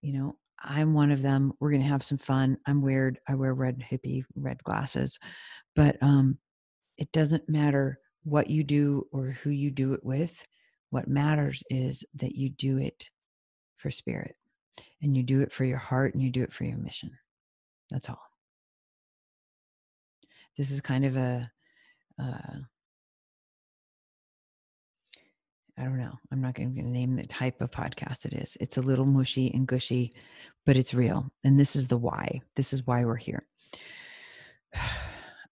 you 0.02 0.12
know, 0.12 0.36
I'm 0.62 0.94
one 0.94 1.10
of 1.10 1.22
them. 1.22 1.52
We're 1.58 1.70
going 1.70 1.82
to 1.82 1.88
have 1.88 2.02
some 2.02 2.18
fun. 2.18 2.56
I'm 2.66 2.80
weird. 2.80 3.18
I 3.28 3.34
wear 3.34 3.54
red 3.54 3.84
hippie 3.90 4.24
red 4.36 4.62
glasses, 4.62 5.18
but 5.74 5.96
um, 6.00 6.38
it 6.96 7.10
doesn't 7.12 7.48
matter 7.48 7.98
what 8.22 8.48
you 8.48 8.62
do 8.62 9.06
or 9.12 9.26
who 9.42 9.50
you 9.50 9.70
do 9.70 9.92
it 9.94 10.04
with. 10.04 10.44
What 10.90 11.08
matters 11.08 11.62
is 11.70 12.04
that 12.14 12.36
you 12.36 12.50
do 12.50 12.78
it 12.78 13.10
for 13.76 13.90
spirit 13.90 14.36
and 15.04 15.16
you 15.16 15.22
do 15.22 15.40
it 15.40 15.52
for 15.52 15.64
your 15.64 15.78
heart 15.78 16.14
and 16.14 16.22
you 16.22 16.30
do 16.30 16.42
it 16.42 16.52
for 16.52 16.64
your 16.64 16.78
mission. 16.78 17.10
That's 17.90 18.08
all. 18.08 18.22
This 20.56 20.70
is 20.70 20.80
kind 20.80 21.04
of 21.04 21.16
a, 21.16 21.50
uh, 22.18 22.58
I 25.76 25.82
don't 25.82 25.98
know. 25.98 26.18
I'm 26.30 26.40
not 26.40 26.54
going 26.54 26.74
to 26.76 26.82
name 26.82 27.16
the 27.16 27.26
type 27.26 27.60
of 27.60 27.70
podcast 27.70 28.24
it 28.26 28.34
is. 28.34 28.56
It's 28.60 28.76
a 28.76 28.82
little 28.82 29.04
mushy 29.04 29.52
and 29.52 29.66
gushy, 29.66 30.12
but 30.64 30.76
it's 30.76 30.94
real. 30.94 31.30
And 31.42 31.58
this 31.58 31.74
is 31.74 31.88
the 31.88 31.96
why. 31.96 32.40
This 32.54 32.72
is 32.72 32.86
why 32.86 33.04
we're 33.04 33.16
here. 33.16 33.46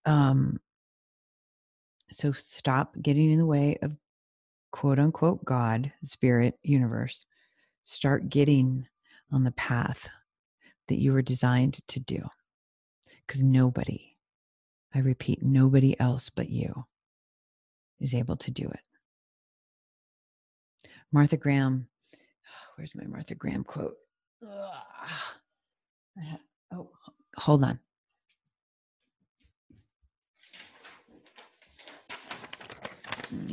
Um, 0.04 0.58
so 2.10 2.32
stop 2.32 2.96
getting 3.00 3.30
in 3.30 3.38
the 3.38 3.46
way 3.46 3.78
of 3.82 3.96
quote 4.72 4.98
unquote 4.98 5.44
God, 5.44 5.92
spirit, 6.02 6.58
universe. 6.64 7.24
Start 7.84 8.28
getting 8.28 8.88
on 9.32 9.44
the 9.44 9.52
path 9.52 10.08
that 10.88 11.00
you 11.00 11.12
were 11.12 11.22
designed 11.22 11.80
to 11.88 12.00
do. 12.00 12.28
Because 13.26 13.42
nobody, 13.42 14.16
I 14.94 14.98
repeat, 14.98 15.42
nobody 15.42 15.98
else 15.98 16.28
but 16.28 16.50
you 16.50 16.84
is 18.00 18.14
able 18.14 18.36
to 18.36 18.50
do 18.50 18.68
it. 18.68 18.80
Martha 21.12 21.36
Graham, 21.36 21.88
where's 22.76 22.94
my 22.94 23.04
Martha 23.04 23.34
Graham 23.34 23.64
quote? 23.64 23.96
Oh, 26.72 26.90
hold 27.36 27.64
on. 27.64 27.78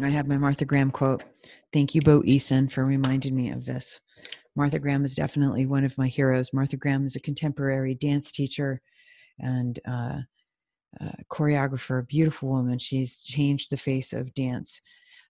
I 0.02 0.10
have 0.10 0.28
my 0.28 0.38
Martha 0.38 0.66
Graham 0.66 0.92
quote. 0.92 1.24
Thank 1.72 1.96
you, 1.96 2.02
Bo 2.02 2.22
Eason, 2.22 2.72
for 2.72 2.84
reminding 2.84 3.36
me 3.36 3.52
of 3.52 3.66
this. 3.66 4.00
Martha 4.60 4.78
Graham 4.78 5.06
is 5.06 5.16
definitely 5.16 5.66
one 5.66 5.86
of 5.86 5.98
my 5.98 6.10
heroes. 6.10 6.52
Martha 6.52 6.76
Graham 6.76 7.06
is 7.06 7.16
a 7.16 7.22
contemporary 7.22 7.96
dance 7.96 8.30
teacher 8.30 8.82
and 9.40 9.80
uh, 9.88 10.18
uh, 11.00 11.12
choreographer, 11.32 12.06
beautiful 12.06 12.50
woman. 12.50 12.78
She's 12.78 13.22
changed 13.22 13.72
the 13.72 13.78
face 13.78 14.12
of 14.12 14.34
dance. 14.34 14.82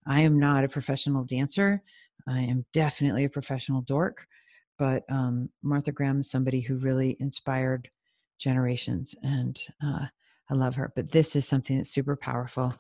I 0.08 0.22
am 0.22 0.40
not 0.40 0.64
a 0.64 0.68
professional 0.68 1.24
dancer. 1.24 1.84
I 2.28 2.40
am 2.40 2.66
definitely 2.74 3.26
a 3.26 3.30
professional 3.30 3.84
dork, 3.84 4.26
but 4.80 5.04
um, 5.12 5.48
Martha 5.62 5.92
Graham 5.92 6.22
is 6.22 6.32
somebody 6.32 6.62
who 6.62 6.78
really 6.78 7.16
inspired 7.20 7.88
generations, 8.40 9.14
and 9.22 9.62
uh, 9.86 10.08
I 10.50 10.54
love 10.56 10.74
her. 10.74 10.92
But 10.96 11.12
this 11.12 11.36
is 11.36 11.48
something 11.48 11.78
that's 11.78 11.92
super 11.92 12.16
powerful. 12.16 12.74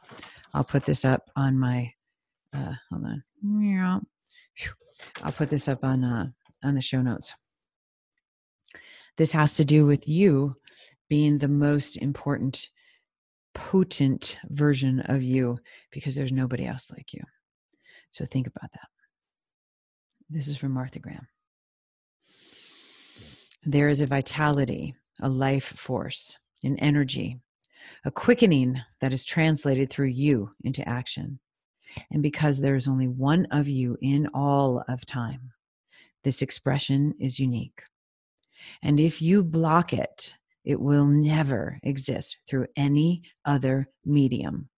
I'll 0.55 0.63
put 0.63 0.83
this 0.83 1.05
up 1.05 1.29
on 1.35 1.59
my. 1.59 1.93
Uh, 2.55 2.73
hold 2.89 3.05
on. 3.05 3.23
I'll 5.21 5.31
put 5.31 5.49
this 5.49 5.67
up 5.67 5.83
on 5.83 6.03
uh, 6.03 6.29
on 6.63 6.75
the 6.75 6.81
show 6.81 7.01
notes. 7.01 7.33
This 9.17 9.31
has 9.31 9.55
to 9.57 9.65
do 9.65 9.85
with 9.85 10.07
you 10.07 10.55
being 11.09 11.37
the 11.37 11.47
most 11.47 11.97
important, 11.97 12.69
potent 13.53 14.39
version 14.49 15.01
of 15.01 15.21
you 15.21 15.57
because 15.91 16.15
there's 16.15 16.31
nobody 16.31 16.65
else 16.65 16.89
like 16.91 17.13
you. 17.13 17.21
So 18.11 18.25
think 18.25 18.47
about 18.47 18.71
that. 18.71 18.87
This 20.29 20.47
is 20.47 20.57
from 20.57 20.71
Martha 20.71 20.99
Graham. 20.99 21.27
There 23.65 23.89
is 23.89 23.99
a 23.99 24.07
vitality, 24.07 24.95
a 25.21 25.27
life 25.27 25.73
force, 25.75 26.37
an 26.63 26.77
energy, 26.79 27.39
a 28.05 28.11
quickening 28.11 28.79
that 29.01 29.11
is 29.11 29.25
translated 29.25 29.89
through 29.89 30.07
you 30.07 30.51
into 30.63 30.87
action. 30.87 31.39
And 32.11 32.21
because 32.23 32.61
there 32.61 32.75
is 32.75 32.87
only 32.87 33.07
one 33.07 33.47
of 33.51 33.67
you 33.67 33.97
in 34.01 34.27
all 34.33 34.83
of 34.87 35.05
time, 35.05 35.51
this 36.23 36.41
expression 36.41 37.13
is 37.19 37.39
unique. 37.39 37.81
And 38.81 38.99
if 38.99 39.21
you 39.21 39.43
block 39.43 39.93
it, 39.93 40.35
it 40.65 40.79
will 40.79 41.05
never 41.05 41.79
exist 41.83 42.37
through 42.47 42.67
any 42.75 43.23
other 43.45 43.89
medium, 44.05 44.69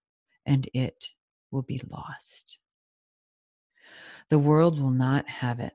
and 0.45 0.69
it 0.73 1.07
will 1.51 1.63
be 1.63 1.81
lost. 1.89 2.59
The 4.29 4.39
world 4.39 4.79
will 4.79 4.91
not 4.91 5.27
have 5.27 5.59
it. 5.59 5.73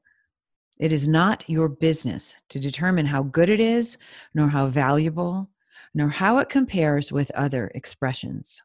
It 0.78 0.92
is 0.92 1.08
not 1.08 1.48
your 1.48 1.68
business 1.68 2.36
to 2.50 2.60
determine 2.60 3.06
how 3.06 3.24
good 3.24 3.50
it 3.50 3.60
is, 3.60 3.98
nor 4.34 4.48
how 4.48 4.68
valuable, 4.68 5.50
nor 5.94 6.08
how 6.08 6.38
it 6.38 6.48
compares 6.48 7.10
with 7.10 7.30
other 7.32 7.70
expressions. 7.74 8.62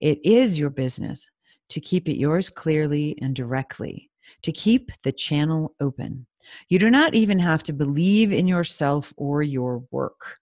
It 0.00 0.18
is 0.24 0.58
your 0.58 0.70
business 0.70 1.30
to 1.68 1.80
keep 1.80 2.08
it 2.08 2.18
yours 2.18 2.50
clearly 2.50 3.16
and 3.22 3.34
directly 3.34 4.09
to 4.42 4.52
keep 4.52 4.90
the 5.02 5.12
channel 5.12 5.74
open. 5.80 6.26
You 6.68 6.78
do 6.78 6.90
not 6.90 7.14
even 7.14 7.38
have 7.38 7.62
to 7.64 7.72
believe 7.72 8.32
in 8.32 8.48
yourself 8.48 9.12
or 9.16 9.42
your 9.42 9.84
work. 9.90 10.38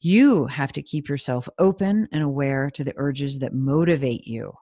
You 0.00 0.46
have 0.46 0.72
to 0.72 0.82
keep 0.82 1.08
yourself 1.08 1.48
open 1.58 2.08
and 2.12 2.22
aware 2.22 2.70
to 2.70 2.84
the 2.84 2.94
urges 2.96 3.38
that 3.40 3.52
motivate 3.52 4.26
you. 4.26 4.52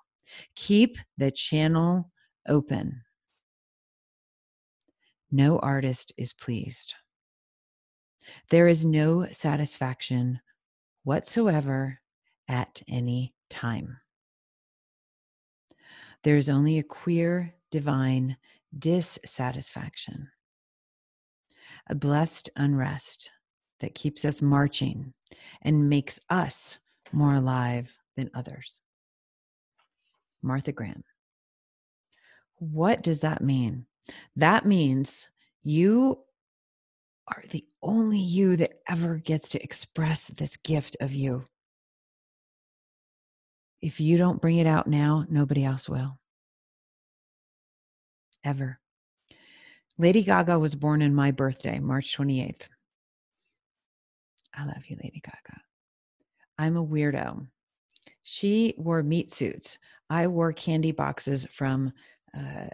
Keep 0.56 0.98
the 1.18 1.30
channel 1.30 2.10
open. 2.48 3.02
No 5.30 5.58
artist 5.58 6.12
is 6.16 6.32
pleased. 6.32 6.94
There 8.50 8.68
is 8.68 8.84
no 8.84 9.26
satisfaction 9.30 10.40
whatsoever 11.04 12.00
at 12.48 12.82
any 12.88 13.34
time. 13.50 13.98
There 16.22 16.36
is 16.36 16.48
only 16.48 16.78
a 16.78 16.84
queer, 16.84 17.54
divine 17.72 18.36
dissatisfaction, 18.78 20.28
a 21.90 21.94
blessed 21.96 22.50
unrest 22.54 23.32
that 23.80 23.96
keeps 23.96 24.24
us 24.24 24.40
marching 24.40 25.12
and 25.62 25.90
makes 25.90 26.20
us 26.30 26.78
more 27.10 27.34
alive 27.34 27.92
than 28.16 28.30
others. 28.34 28.80
Martha 30.42 30.70
Graham. 30.70 31.02
What 32.58 33.02
does 33.02 33.20
that 33.20 33.42
mean? 33.42 33.86
That 34.36 34.66
means 34.66 35.28
you 35.64 36.18
are 37.28 37.42
the 37.50 37.64
only 37.82 38.18
you 38.18 38.56
that 38.56 38.80
ever 38.88 39.16
gets 39.16 39.48
to 39.50 39.62
express 39.62 40.28
this 40.28 40.56
gift 40.56 40.96
of 41.00 41.12
you. 41.12 41.44
If 43.80 44.00
you 44.00 44.16
don't 44.16 44.40
bring 44.40 44.58
it 44.58 44.66
out 44.66 44.86
now, 44.86 45.26
nobody 45.28 45.64
else 45.64 45.88
will. 45.88 46.18
Ever. 48.44 48.78
Lady 49.98 50.22
Gaga 50.22 50.58
was 50.58 50.74
born 50.74 51.02
on 51.02 51.14
my 51.14 51.30
birthday, 51.30 51.78
March 51.78 52.16
28th. 52.16 52.68
I 54.54 54.64
love 54.64 54.86
you, 54.86 54.96
Lady 55.02 55.22
Gaga. 55.24 55.60
I'm 56.58 56.76
a 56.76 56.84
weirdo. 56.84 57.46
She 58.22 58.74
wore 58.76 59.02
meat 59.02 59.30
suits. 59.30 59.78
I 60.10 60.26
wore 60.26 60.52
candy 60.52 60.92
boxes 60.92 61.46
from 61.50 61.92
uh, 62.36 62.66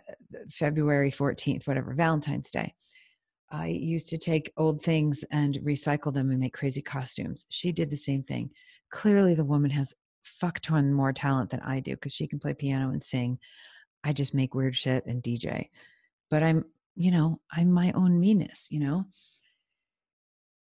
February 0.50 1.10
14th, 1.10 1.66
whatever, 1.66 1.94
Valentine's 1.94 2.50
Day. 2.50 2.74
I 3.50 3.68
used 3.68 4.08
to 4.10 4.18
take 4.18 4.52
old 4.56 4.82
things 4.82 5.24
and 5.30 5.54
recycle 5.64 6.12
them 6.12 6.30
and 6.30 6.38
make 6.38 6.52
crazy 6.52 6.82
costumes. 6.82 7.46
She 7.48 7.72
did 7.72 7.90
the 7.90 7.96
same 7.96 8.22
thing. 8.22 8.50
Clearly, 8.90 9.34
the 9.34 9.44
woman 9.44 9.70
has 9.70 9.94
fuck 10.24 10.60
more 10.70 11.12
talent 11.12 11.50
than 11.50 11.60
I 11.60 11.80
do 11.80 11.92
because 11.92 12.12
she 12.12 12.26
can 12.26 12.38
play 12.38 12.54
piano 12.54 12.90
and 12.90 13.02
sing. 13.02 13.38
I 14.04 14.12
just 14.12 14.34
make 14.34 14.54
weird 14.54 14.76
shit 14.76 15.06
and 15.06 15.22
DJ. 15.22 15.70
But 16.30 16.42
I'm, 16.42 16.64
you 16.96 17.10
know, 17.10 17.40
I'm 17.50 17.70
my 17.70 17.92
own 17.92 18.20
meanness, 18.20 18.68
you 18.70 18.80
know? 18.80 19.06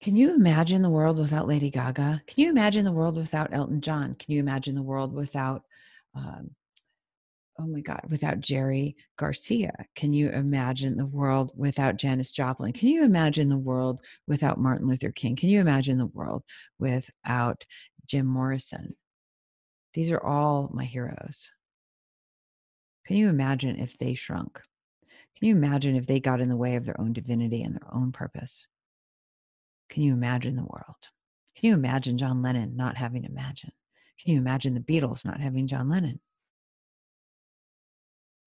Can 0.02 0.15
you 0.15 0.36
imagine 0.36 0.82
the 0.82 0.89
world 0.89 1.17
without 1.17 1.48
Lady 1.48 1.69
Gaga? 1.69 2.21
Can 2.28 2.43
you 2.43 2.50
imagine 2.50 2.86
the 2.86 2.91
world 2.91 3.15
without 3.15 3.54
Elton 3.54 3.82
John? 3.82 4.15
Can 4.15 4.34
you 4.34 4.39
imagine 4.39 4.76
the 4.76 4.84
world 4.84 5.13
without 5.13 5.63
um, 6.13 6.52
oh 7.60 7.67
my 7.67 7.82
God, 7.82 8.02
without 8.10 8.39
Jerry 8.39 8.95
Garcia? 9.17 9.74
Can 9.95 10.13
you 10.13 10.30
imagine 10.30 10.98
the 10.98 11.06
world 11.06 11.52
without 11.56 11.98
Janis 11.98 12.32
Joplin? 12.32 12.74
Can 12.74 12.89
you 12.89 13.04
imagine 13.04 13.50
the 13.50 13.58
world 13.58 14.02
without 14.28 14.60
Martin 14.60 14.88
Luther 14.88 15.12
King? 15.12 15.36
Can 15.36 15.50
you 15.50 15.62
imagine 15.62 15.98
the 15.98 16.06
world 16.06 16.43
without 16.80 17.65
Jim 18.06 18.26
Morrison? 18.26 18.95
These 19.93 20.12
are 20.12 20.21
all 20.21 20.69
my 20.74 20.84
heroes. 20.84 21.50
Can 23.06 23.18
you 23.18 23.30
imagine 23.30 23.80
if 23.80 23.98
they 23.98 24.15
shrunk? 24.15 24.60
Can 25.38 25.48
you 25.48 25.56
imagine 25.56 25.96
if 25.96 26.08
they 26.08 26.20
got 26.20 26.41
in 26.41 26.50
the 26.50 26.56
way 26.56 26.76
of 26.76 26.86
their 26.86 27.00
own 27.00 27.13
divinity 27.13 27.62
and 27.62 27.76
their 27.76 27.94
own 27.94 28.12
purpose? 28.12 28.68
Can 29.89 30.04
you 30.04 30.13
imagine 30.13 30.56
the 30.56 30.63
world? 30.63 31.10
Can 31.56 31.70
you 31.70 31.74
imagine 31.74 32.18
John 32.18 32.41
Lennon 32.41 32.76
not 32.76 32.98
having 32.98 33.24
Imagine? 33.26 33.72
Can 34.20 34.34
you 34.34 34.39
imagine 34.39 34.74
the 34.74 34.80
Beatles 34.80 35.26
not 35.26 35.39
having 35.39 35.68
John 35.68 35.89
Lennon? 35.89 36.20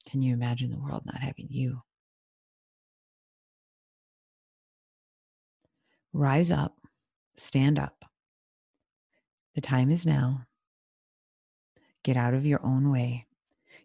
Can 0.08 0.22
you 0.22 0.32
imagine 0.32 0.70
the 0.70 0.78
world 0.78 1.02
not 1.04 1.20
having 1.20 1.48
you? 1.50 1.82
Rise 6.12 6.50
up, 6.50 6.74
stand 7.36 7.78
up. 7.78 8.04
The 9.54 9.60
time 9.60 9.90
is 9.90 10.06
now. 10.06 10.46
Get 12.02 12.16
out 12.16 12.34
of 12.34 12.46
your 12.46 12.64
own 12.64 12.90
way. 12.90 13.27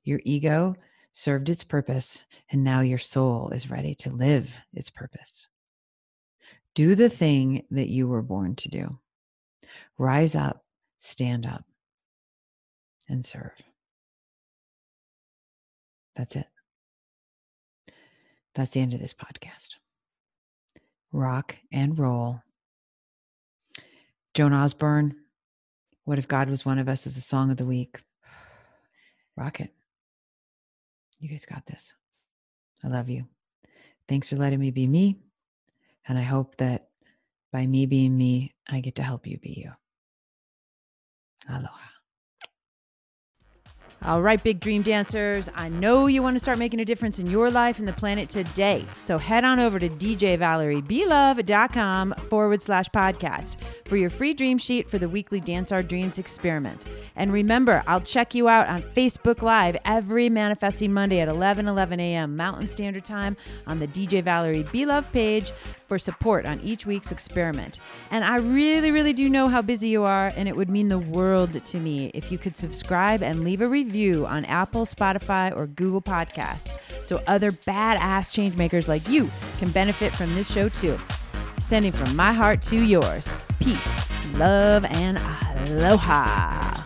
Your 0.04 0.20
ego 0.24 0.76
served 1.12 1.50
its 1.50 1.64
purpose, 1.64 2.26
and 2.52 2.64
now 2.64 2.82
your 2.82 2.98
soul 2.98 3.50
is 3.50 3.70
ready 3.70 3.96
to 3.96 4.10
live 4.10 4.60
its 4.74 4.90
purpose. 4.90 5.48
Do 6.76 6.96
the 6.96 7.10
thing 7.10 7.64
that 7.72 7.90
you 7.90 8.08
were 8.08 8.24
born 8.24 8.56
to 8.56 8.70
do. 8.70 9.00
Rise 9.98 10.36
up, 10.36 10.66
stand 10.98 11.46
up, 11.46 11.64
and 13.08 13.24
serve. 13.24 13.52
That's 16.16 16.36
it. 16.36 16.48
That's 18.56 18.72
the 18.72 18.82
end 18.82 18.94
of 18.94 19.00
this 19.00 19.14
podcast. 19.14 19.76
Rock 21.12 21.56
and 21.72 21.98
roll. 21.98 22.42
Joan 24.34 24.54
Osborne, 24.54 25.16
What 26.06 26.18
If 26.18 26.28
God 26.28 26.50
Was 26.50 26.66
One 26.66 26.80
of 26.80 26.90
Us 26.90 27.06
is 27.06 27.18
a 27.18 27.22
song 27.22 27.52
of 27.52 27.58
the 27.58 27.66
week. 27.66 28.00
Rock 29.36 29.60
it. 29.60 29.72
You 31.24 31.30
guys 31.30 31.46
got 31.46 31.66
this. 31.66 31.94
I 32.84 32.90
love 32.90 33.08
you. 33.08 33.26
Thanks 34.10 34.28
for 34.28 34.36
letting 34.36 34.60
me 34.60 34.72
be 34.72 34.86
me. 34.86 35.16
And 36.06 36.18
I 36.18 36.22
hope 36.22 36.58
that 36.58 36.90
by 37.54 37.66
me 37.66 37.86
being 37.86 38.18
me, 38.18 38.54
I 38.70 38.82
get 38.82 38.96
to 38.96 39.04
help 39.04 39.26
you 39.26 39.38
be 39.38 39.52
you. 39.52 39.72
Aloha. 41.48 41.80
All 44.02 44.22
right, 44.22 44.44
big 44.44 44.60
dream 44.60 44.82
dancers. 44.82 45.48
I 45.56 45.70
know 45.70 46.08
you 46.08 46.22
want 46.22 46.34
to 46.34 46.40
start 46.40 46.58
making 46.58 46.82
a 46.82 46.86
difference 46.86 47.20
in 47.20 47.28
your 47.28 47.50
life 47.50 47.80
and 47.80 47.88
the 47.88 47.94
planet 47.94 48.28
today. 48.28 48.86
So 48.98 49.18
head 49.18 49.46
on 49.46 49.62
over 49.62 49.80
to 49.80 49.88
djvaleriebelove.com 49.88 52.16
forward 52.30 52.62
slash 52.62 52.90
podcast 52.90 53.56
for 53.86 53.98
your 53.98 54.10
free 54.10 54.34
dream 54.34 54.58
sheet 54.58 54.90
for 54.90 54.98
the 54.98 55.10
weekly 55.10 55.40
Dance 55.40 55.72
Our 55.72 55.84
Dreams 55.84 56.20
experiment. 56.20 56.86
And 57.16 57.32
remember, 57.32 57.84
I'll 57.88 58.02
check 58.02 58.34
you 58.34 58.50
out 58.50 58.68
on 58.68 58.82
Facebook 58.82 59.42
Live 59.42 59.78
every 59.86 60.30
Manifesting 60.30 60.94
Monday 60.94 61.20
at 61.20 61.28
11 61.28 61.68
11 61.68 62.00
a.m. 62.00 62.36
Mountain 62.36 62.68
Standard 62.68 63.06
Time 63.06 63.38
on 63.68 63.80
the 63.80 63.88
DJ 63.88 64.24
Valerie 64.24 64.64
Belove 64.64 65.12
page 65.12 65.52
for 65.88 66.00
support 66.00 66.46
on 66.46 66.60
each 66.62 66.86
week's 66.86 67.12
experiment. 67.12 67.80
And 68.10 68.24
I 68.24 68.38
really, 68.38 68.92
really 68.92 69.14
do 69.14 69.30
know 69.30 69.48
how 69.48 69.62
busy 69.62 69.90
you 69.90 70.04
are, 70.04 70.32
and 70.36 70.48
it 70.48 70.56
would 70.56 70.70
mean 70.70 70.90
the 70.90 71.00
world 71.00 71.64
to 71.64 71.80
me 71.80 72.12
if 72.14 72.32
you 72.32 72.38
could 72.38 72.58
subscribe 72.58 73.22
and 73.22 73.44
leave 73.44 73.62
a 73.62 73.68
review 73.68 74.26
on 74.26 74.46
Apple, 74.46 74.86
Spotify, 74.86 75.56
or 75.56 75.68
Google 75.68 76.02
Podcasts 76.02 76.80
so 77.04 77.22
other 77.28 77.52
badass 77.52 78.32
changemakers 78.32 78.88
like 78.88 79.08
you 79.08 79.30
can 79.60 79.70
benefit 79.72 80.12
from 80.14 80.34
this 80.36 80.52
show 80.52 80.70
too. 80.70 80.98
Sending 81.64 81.94
from 81.94 82.14
my 82.14 82.34
heart 82.34 82.62
to 82.64 82.76
yours. 82.76 83.26
Peace, 83.62 84.02
love, 84.34 84.84
and 84.84 85.18
aloha. 85.70 86.83